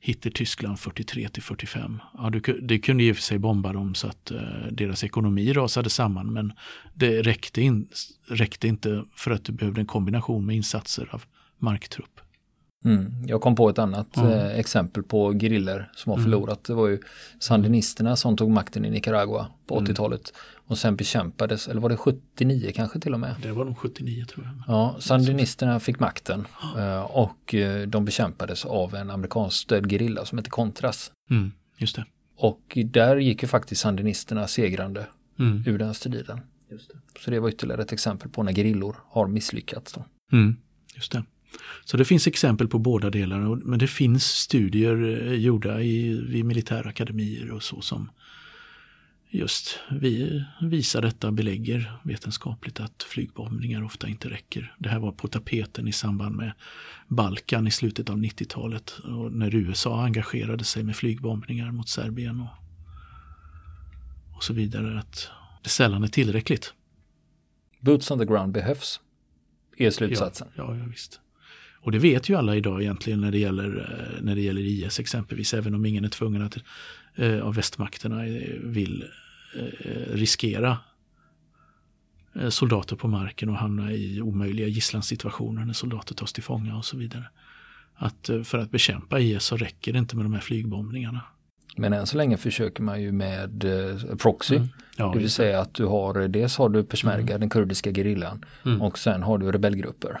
Hitler-Tyskland 0.00 0.80
43 0.80 1.28
till 1.28 1.42
45. 1.42 1.98
Ja, 2.18 2.32
det 2.62 2.78
kunde 2.78 3.04
i 3.04 3.12
och 3.12 3.16
för 3.16 3.22
sig 3.22 3.38
bomba 3.38 3.72
dem 3.72 3.94
så 3.94 4.06
att 4.06 4.30
eh, 4.30 4.40
deras 4.70 5.04
ekonomi 5.04 5.52
rasade 5.52 5.90
samman 5.90 6.32
men 6.32 6.52
det 6.94 7.22
räckte, 7.22 7.62
in, 7.62 7.88
räckte 8.26 8.68
inte 8.68 9.04
för 9.14 9.30
att 9.30 9.44
du 9.44 9.52
behövde 9.52 9.80
en 9.80 9.86
kombination 9.86 10.46
med 10.46 10.56
insatser 10.56 11.08
av 11.10 11.24
marktrupp. 11.58 12.20
Mm. 12.84 13.12
Jag 13.26 13.40
kom 13.40 13.56
på 13.56 13.68
ett 13.68 13.78
annat 13.78 14.16
mm. 14.16 14.30
eh, 14.30 14.58
exempel 14.58 15.02
på 15.02 15.30
griller 15.30 15.90
som 15.94 16.10
har 16.10 16.16
mm. 16.16 16.24
förlorat. 16.24 16.64
Det 16.64 16.74
var 16.74 16.88
ju 16.88 17.00
sandinisterna 17.38 18.16
som 18.16 18.36
tog 18.36 18.50
makten 18.50 18.84
i 18.84 18.90
Nicaragua 18.90 19.46
på 19.66 19.80
80-talet 19.80 20.32
och 20.68 20.78
sen 20.78 20.96
bekämpades, 20.96 21.68
eller 21.68 21.80
var 21.80 21.88
det 21.88 21.96
79 21.96 22.72
kanske 22.74 23.00
till 23.00 23.14
och 23.14 23.20
med? 23.20 23.34
Det 23.42 23.52
var 23.52 23.64
nog 23.64 23.78
79 23.78 24.24
tror 24.24 24.44
jag. 24.46 24.74
Ja, 24.74 24.96
sandinisterna 25.00 25.80
fick 25.80 26.00
makten 26.00 26.46
eh, 26.76 27.00
och 27.00 27.54
eh, 27.54 27.86
de 27.86 28.04
bekämpades 28.04 28.64
av 28.64 28.94
en 28.94 29.10
amerikansk 29.10 29.56
stödd 29.56 29.92
gerilla 29.92 30.24
som 30.24 30.38
heter 30.38 30.50
Contras. 30.50 31.12
Mm, 31.30 31.52
just 31.76 31.96
det. 31.96 32.04
Och 32.36 32.78
där 32.84 33.16
gick 33.16 33.42
ju 33.42 33.48
faktiskt 33.48 33.80
sandinisterna 33.80 34.48
segrande 34.48 35.06
mm. 35.38 35.62
ur 35.66 35.78
den 35.78 35.94
striden. 35.94 36.40
Just 36.70 36.88
det. 36.88 37.20
Så 37.20 37.30
det 37.30 37.40
var 37.40 37.48
ytterligare 37.48 37.82
ett 37.82 37.92
exempel 37.92 38.28
på 38.30 38.42
när 38.42 38.52
gerillor 38.52 38.96
har 39.08 39.26
misslyckats. 39.26 39.92
Då. 39.92 40.04
Mm, 40.32 40.56
just 40.94 41.12
det. 41.12 41.24
Så 41.84 41.96
det 41.96 42.04
finns 42.04 42.26
exempel 42.26 42.68
på 42.68 42.78
båda 42.78 43.10
delarna, 43.10 43.60
men 43.64 43.78
det 43.78 43.86
finns 43.86 44.24
studier 44.24 45.26
eh, 45.26 45.32
gjorda 45.32 45.80
i, 45.80 46.20
vid 46.20 46.44
militärakademier 46.44 47.50
och 47.50 47.62
så 47.62 47.80
som 47.80 48.10
just 49.30 49.78
vi 49.90 50.44
visar 50.60 51.02
detta, 51.02 51.32
belägger 51.32 52.00
vetenskapligt 52.02 52.80
att 52.80 53.02
flygbombningar 53.02 53.84
ofta 53.84 54.08
inte 54.08 54.30
räcker. 54.30 54.74
Det 54.78 54.88
här 54.88 54.98
var 54.98 55.12
på 55.12 55.28
tapeten 55.28 55.88
i 55.88 55.92
samband 55.92 56.36
med 56.36 56.52
Balkan 57.08 57.66
i 57.66 57.70
slutet 57.70 58.10
av 58.10 58.16
90-talet 58.16 58.90
och 58.90 59.32
när 59.32 59.54
USA 59.54 60.04
engagerade 60.04 60.64
sig 60.64 60.82
med 60.82 60.96
flygbombningar 60.96 61.72
mot 61.72 61.88
Serbien 61.88 62.40
och, 62.40 62.48
och 64.36 64.44
så 64.44 64.52
vidare. 64.52 64.98
Att 64.98 65.28
det 65.62 65.68
sällan 65.68 66.04
är 66.04 66.08
tillräckligt. 66.08 66.74
Boots 67.80 68.10
on 68.10 68.18
the 68.18 68.24
ground 68.24 68.52
behövs, 68.52 69.00
är 69.76 69.90
slutsatsen. 69.90 70.48
Ja, 70.54 70.64
ja, 70.68 70.76
ja 70.76 70.84
visst. 70.84 71.20
Och 71.80 71.92
det 71.92 71.98
vet 71.98 72.28
ju 72.28 72.34
alla 72.34 72.56
idag 72.56 72.82
egentligen 72.82 73.20
när 73.20 73.30
det 73.30 73.38
gäller, 73.38 73.76
eh, 73.78 74.24
när 74.24 74.34
det 74.34 74.40
gäller 74.40 74.60
IS 74.60 75.00
exempelvis, 75.00 75.54
även 75.54 75.74
om 75.74 75.86
ingen 75.86 76.04
är 76.04 76.08
tvungen 76.08 76.42
att 76.42 76.56
eh, 77.14 77.40
av 77.40 77.54
västmakterna 77.54 78.26
eh, 78.26 78.58
vill 78.62 79.04
eh, 79.56 80.14
riskera 80.14 80.78
eh, 82.34 82.48
soldater 82.48 82.96
på 82.96 83.08
marken 83.08 83.48
och 83.48 83.56
hamna 83.56 83.92
i 83.92 84.20
omöjliga 84.20 84.66
gisslansituationer 84.66 85.64
när 85.64 85.72
soldater 85.72 86.14
tas 86.14 86.32
till 86.32 86.42
fånga 86.42 86.76
och 86.76 86.84
så 86.84 86.96
vidare. 86.96 87.24
Att 87.94 88.30
för 88.44 88.58
att 88.58 88.70
bekämpa 88.70 89.20
IS 89.20 89.42
så 89.42 89.56
räcker 89.56 89.92
det 89.92 89.98
inte 89.98 90.16
med 90.16 90.24
de 90.24 90.32
här 90.32 90.40
flygbombningarna. 90.40 91.20
Men 91.76 91.92
än 91.92 92.06
så 92.06 92.16
länge 92.16 92.36
försöker 92.36 92.82
man 92.82 93.02
ju 93.02 93.12
med 93.12 93.64
proxy. 94.18 94.56
Mm. 94.56 94.68
Ja, 94.96 95.12
det 95.12 95.18
vill 95.18 95.30
säga 95.30 95.60
att 95.60 95.74
du 95.74 95.84
har, 95.84 96.28
dels 96.28 96.56
har 96.56 96.68
du 96.68 96.84
peshmerga, 96.84 97.34
mm. 97.34 97.40
den 97.40 97.50
kurdiska 97.50 97.92
gerillan 97.92 98.44
mm. 98.64 98.82
och 98.82 98.98
sen 98.98 99.22
har 99.22 99.38
du 99.38 99.52
rebellgrupper. 99.52 100.20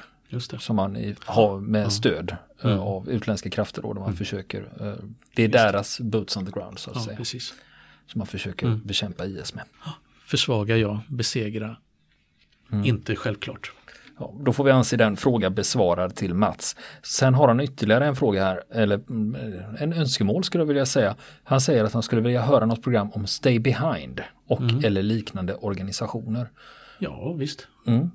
Som 0.58 0.76
man 0.76 1.14
har 1.24 1.60
med 1.60 1.84
ja. 1.84 1.90
stöd 1.90 2.36
eh, 2.62 2.70
mm. 2.70 2.78
av 2.78 3.10
utländska 3.10 3.50
krafter 3.50 3.82
då, 3.82 3.92
där 3.92 4.00
man 4.00 4.08
mm. 4.08 4.16
försöker, 4.16 4.60
uh, 4.60 4.94
det 5.34 5.44
är 5.44 5.48
deras 5.48 6.00
boots 6.00 6.36
on 6.36 6.46
the 6.46 6.52
ground 6.52 6.78
så 6.78 6.90
att 6.90 6.96
ja, 6.96 7.02
säga. 7.02 7.16
Precis. 7.16 7.54
Som 8.06 8.18
man 8.18 8.26
försöker 8.26 8.66
mm. 8.66 8.80
bekämpa 8.84 9.26
IS 9.26 9.54
med. 9.54 9.64
Försvaga 10.26 10.76
ja, 10.76 11.02
besegra, 11.08 11.76
mm. 12.72 12.84
inte 12.84 13.16
självklart. 13.16 13.72
Ja, 14.18 14.34
då 14.40 14.52
får 14.52 14.64
vi 14.64 14.70
anse 14.70 14.96
den 14.96 15.16
fråga 15.16 15.50
besvarad 15.50 16.14
till 16.14 16.34
Mats. 16.34 16.76
Sen 17.02 17.34
har 17.34 17.48
han 17.48 17.60
ytterligare 17.60 18.06
en 18.06 18.16
fråga 18.16 18.44
här, 18.44 18.62
eller 18.70 18.94
mm, 18.94 19.36
en 19.78 19.92
önskemål 19.92 20.44
skulle 20.44 20.62
jag 20.62 20.66
vilja 20.66 20.86
säga. 20.86 21.16
Han 21.44 21.60
säger 21.60 21.84
att 21.84 21.92
han 21.92 22.02
skulle 22.02 22.22
vilja 22.22 22.42
höra 22.42 22.66
något 22.66 22.82
program 22.82 23.10
om 23.12 23.26
Stay 23.26 23.58
Behind 23.58 24.20
och 24.46 24.60
mm. 24.60 24.84
eller 24.84 25.02
liknande 25.02 25.54
organisationer. 25.54 26.50
Ja, 26.98 27.32
visst. 27.32 27.68
Mm. 27.86 28.10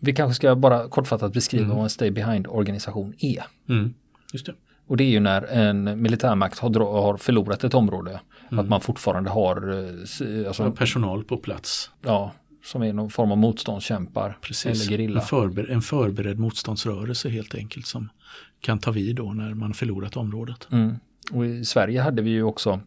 Vi 0.00 0.12
kanske 0.12 0.34
ska 0.34 0.56
bara 0.56 0.88
kortfattat 0.88 1.32
beskriva 1.32 1.64
mm. 1.64 1.76
vad 1.76 1.84
en 1.84 1.90
Stay 1.90 2.10
Behind-organisation 2.10 3.14
är. 3.18 3.44
Mm. 3.68 3.94
Just 4.32 4.46
det. 4.46 4.54
Och 4.86 4.96
det 4.96 5.04
är 5.04 5.08
ju 5.08 5.20
när 5.20 5.42
en 5.42 6.02
militärmakt 6.02 6.58
har, 6.58 7.00
har 7.02 7.16
förlorat 7.16 7.64
ett 7.64 7.74
område. 7.74 8.20
Mm. 8.50 8.64
Att 8.64 8.68
man 8.68 8.80
fortfarande 8.80 9.30
har 9.30 9.86
eh, 10.22 10.48
alltså, 10.48 10.72
personal 10.72 11.24
på 11.24 11.36
plats. 11.36 11.90
Ja, 12.02 12.32
som 12.64 12.82
är 12.82 12.92
någon 12.92 13.10
form 13.10 13.32
av 13.32 13.38
motståndskämpar. 13.38 14.38
Precis. 14.40 14.90
Eller. 14.90 15.16
En, 15.16 15.22
förber 15.22 15.70
en 15.70 15.82
förberedd 15.82 16.38
motståndsrörelse 16.38 17.28
helt 17.28 17.54
enkelt 17.54 17.86
som 17.86 18.08
kan 18.60 18.78
ta 18.78 18.90
vid 18.90 19.16
då 19.16 19.32
när 19.32 19.54
man 19.54 19.74
förlorat 19.74 20.16
området. 20.16 20.68
Mm. 20.72 20.94
och 21.32 21.46
i 21.46 21.64
Sverige 21.64 22.00
hade 22.00 22.22
vi 22.22 22.30
ju 22.30 22.42
också 22.42 22.80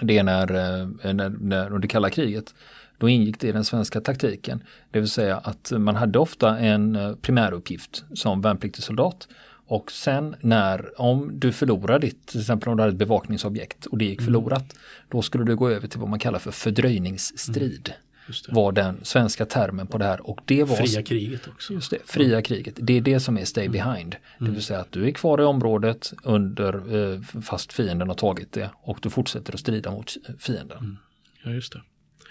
det 0.00 0.22
när, 0.22 0.54
eh, 0.54 1.12
när, 1.12 1.28
när 1.28 1.72
under 1.72 1.88
kalla 1.88 2.10
kriget. 2.10 2.54
Då 3.00 3.08
ingick 3.08 3.40
det 3.40 3.48
i 3.48 3.52
den 3.52 3.64
svenska 3.64 4.00
taktiken. 4.00 4.62
Det 4.90 5.00
vill 5.00 5.08
säga 5.08 5.36
att 5.36 5.72
man 5.78 5.96
hade 5.96 6.18
ofta 6.18 6.58
en 6.58 6.96
eh, 6.96 7.14
primäruppgift 7.14 8.04
som 8.14 8.40
värnpliktig 8.40 8.84
soldat. 8.84 9.28
Och 9.66 9.92
sen 9.92 10.36
när, 10.40 11.00
om 11.00 11.30
du 11.34 11.52
förlorar 11.52 11.98
ditt, 11.98 12.26
till 12.26 12.40
exempel 12.40 12.68
om 12.68 12.76
du 12.76 12.82
hade 12.82 12.92
ett 12.92 12.98
bevakningsobjekt 12.98 13.86
och 13.86 13.98
det 13.98 14.04
gick 14.04 14.20
mm. 14.20 14.24
förlorat, 14.24 14.74
då 15.08 15.22
skulle 15.22 15.44
du 15.44 15.56
gå 15.56 15.68
över 15.68 15.88
till 15.88 16.00
vad 16.00 16.08
man 16.08 16.18
kallar 16.18 16.38
för 16.38 16.50
fördröjningsstrid. 16.50 17.88
Mm 17.88 18.00
var 18.48 18.72
den 18.72 19.04
svenska 19.04 19.46
termen 19.46 19.86
på 19.86 19.98
det 19.98 20.04
här. 20.04 20.30
Och 20.30 20.40
det 20.44 20.64
var, 20.64 20.76
fria 20.76 21.02
kriget 21.02 21.48
också. 21.48 21.72
Just 21.72 21.90
det, 21.90 21.98
fria 22.04 22.32
mm. 22.32 22.42
kriget. 22.42 22.74
Det 22.76 22.96
är 22.96 23.00
det 23.00 23.20
som 23.20 23.38
är 23.38 23.44
stay 23.44 23.66
mm. 23.66 23.72
behind. 23.72 24.16
Det 24.38 24.50
vill 24.50 24.62
säga 24.62 24.80
att 24.80 24.92
du 24.92 25.08
är 25.08 25.12
kvar 25.12 25.40
i 25.40 25.44
området 25.44 26.12
under 26.22 26.96
eh, 26.96 27.20
fast 27.42 27.72
fienden 27.72 28.08
har 28.08 28.14
tagit 28.14 28.52
det 28.52 28.70
och 28.74 28.98
du 29.02 29.10
fortsätter 29.10 29.54
att 29.54 29.60
strida 29.60 29.90
mot 29.90 30.16
fienden. 30.38 30.78
Mm. 30.78 30.96
Ja, 31.44 31.50
just 31.50 31.72
det. 31.72 31.82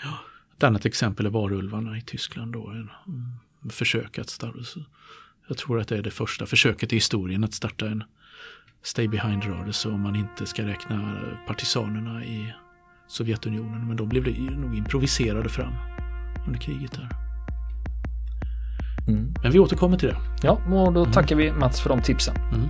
Ja. 0.04 0.20
Ett 0.60 0.64
annat 0.64 0.86
exempel 0.86 1.26
är 1.26 1.30
varulvarna 1.30 1.98
i 1.98 2.02
Tyskland. 2.02 2.54
Då. 2.54 2.70
En, 2.70 2.90
mm, 3.08 3.70
försök 3.70 4.20
att 4.20 4.30
starta, 4.30 4.60
jag 5.48 5.58
tror 5.58 5.80
att 5.80 5.88
det 5.88 5.98
är 5.98 6.02
det 6.02 6.12
första 6.12 6.46
försöket 6.46 6.94
i 6.94 6.96
historien 6.96 7.44
att 7.44 7.54
starta 7.54 7.88
en 7.88 8.04
stay 8.84 9.08
behind-rörelse 9.08 9.90
om 9.90 10.02
man 10.02 10.16
inte 10.16 10.46
ska 10.46 10.66
räkna 10.66 11.20
partisanerna 11.48 12.26
i 12.26 12.54
Sovjetunionen. 13.08 13.88
Men 13.88 13.98
de 13.98 14.10
blev 14.10 14.28
nog 14.58 14.76
improviserade 14.78 15.50
fram 15.50 15.74
under 16.48 16.60
kriget 16.60 16.92
där. 16.92 17.10
Mm. 19.08 19.34
Men 19.44 19.52
vi 19.52 19.60
återkommer 19.60 19.98
till 19.98 20.08
det. 20.08 20.18
Ja, 20.44 20.52
och 20.52 20.94
då 20.94 21.02
mm. 21.02 21.12
tackar 21.12 21.36
vi 21.36 21.52
Mats 21.52 21.82
för 21.82 21.90
de 21.90 22.02
tipsen. 22.02 22.36
Mm. 22.36 22.70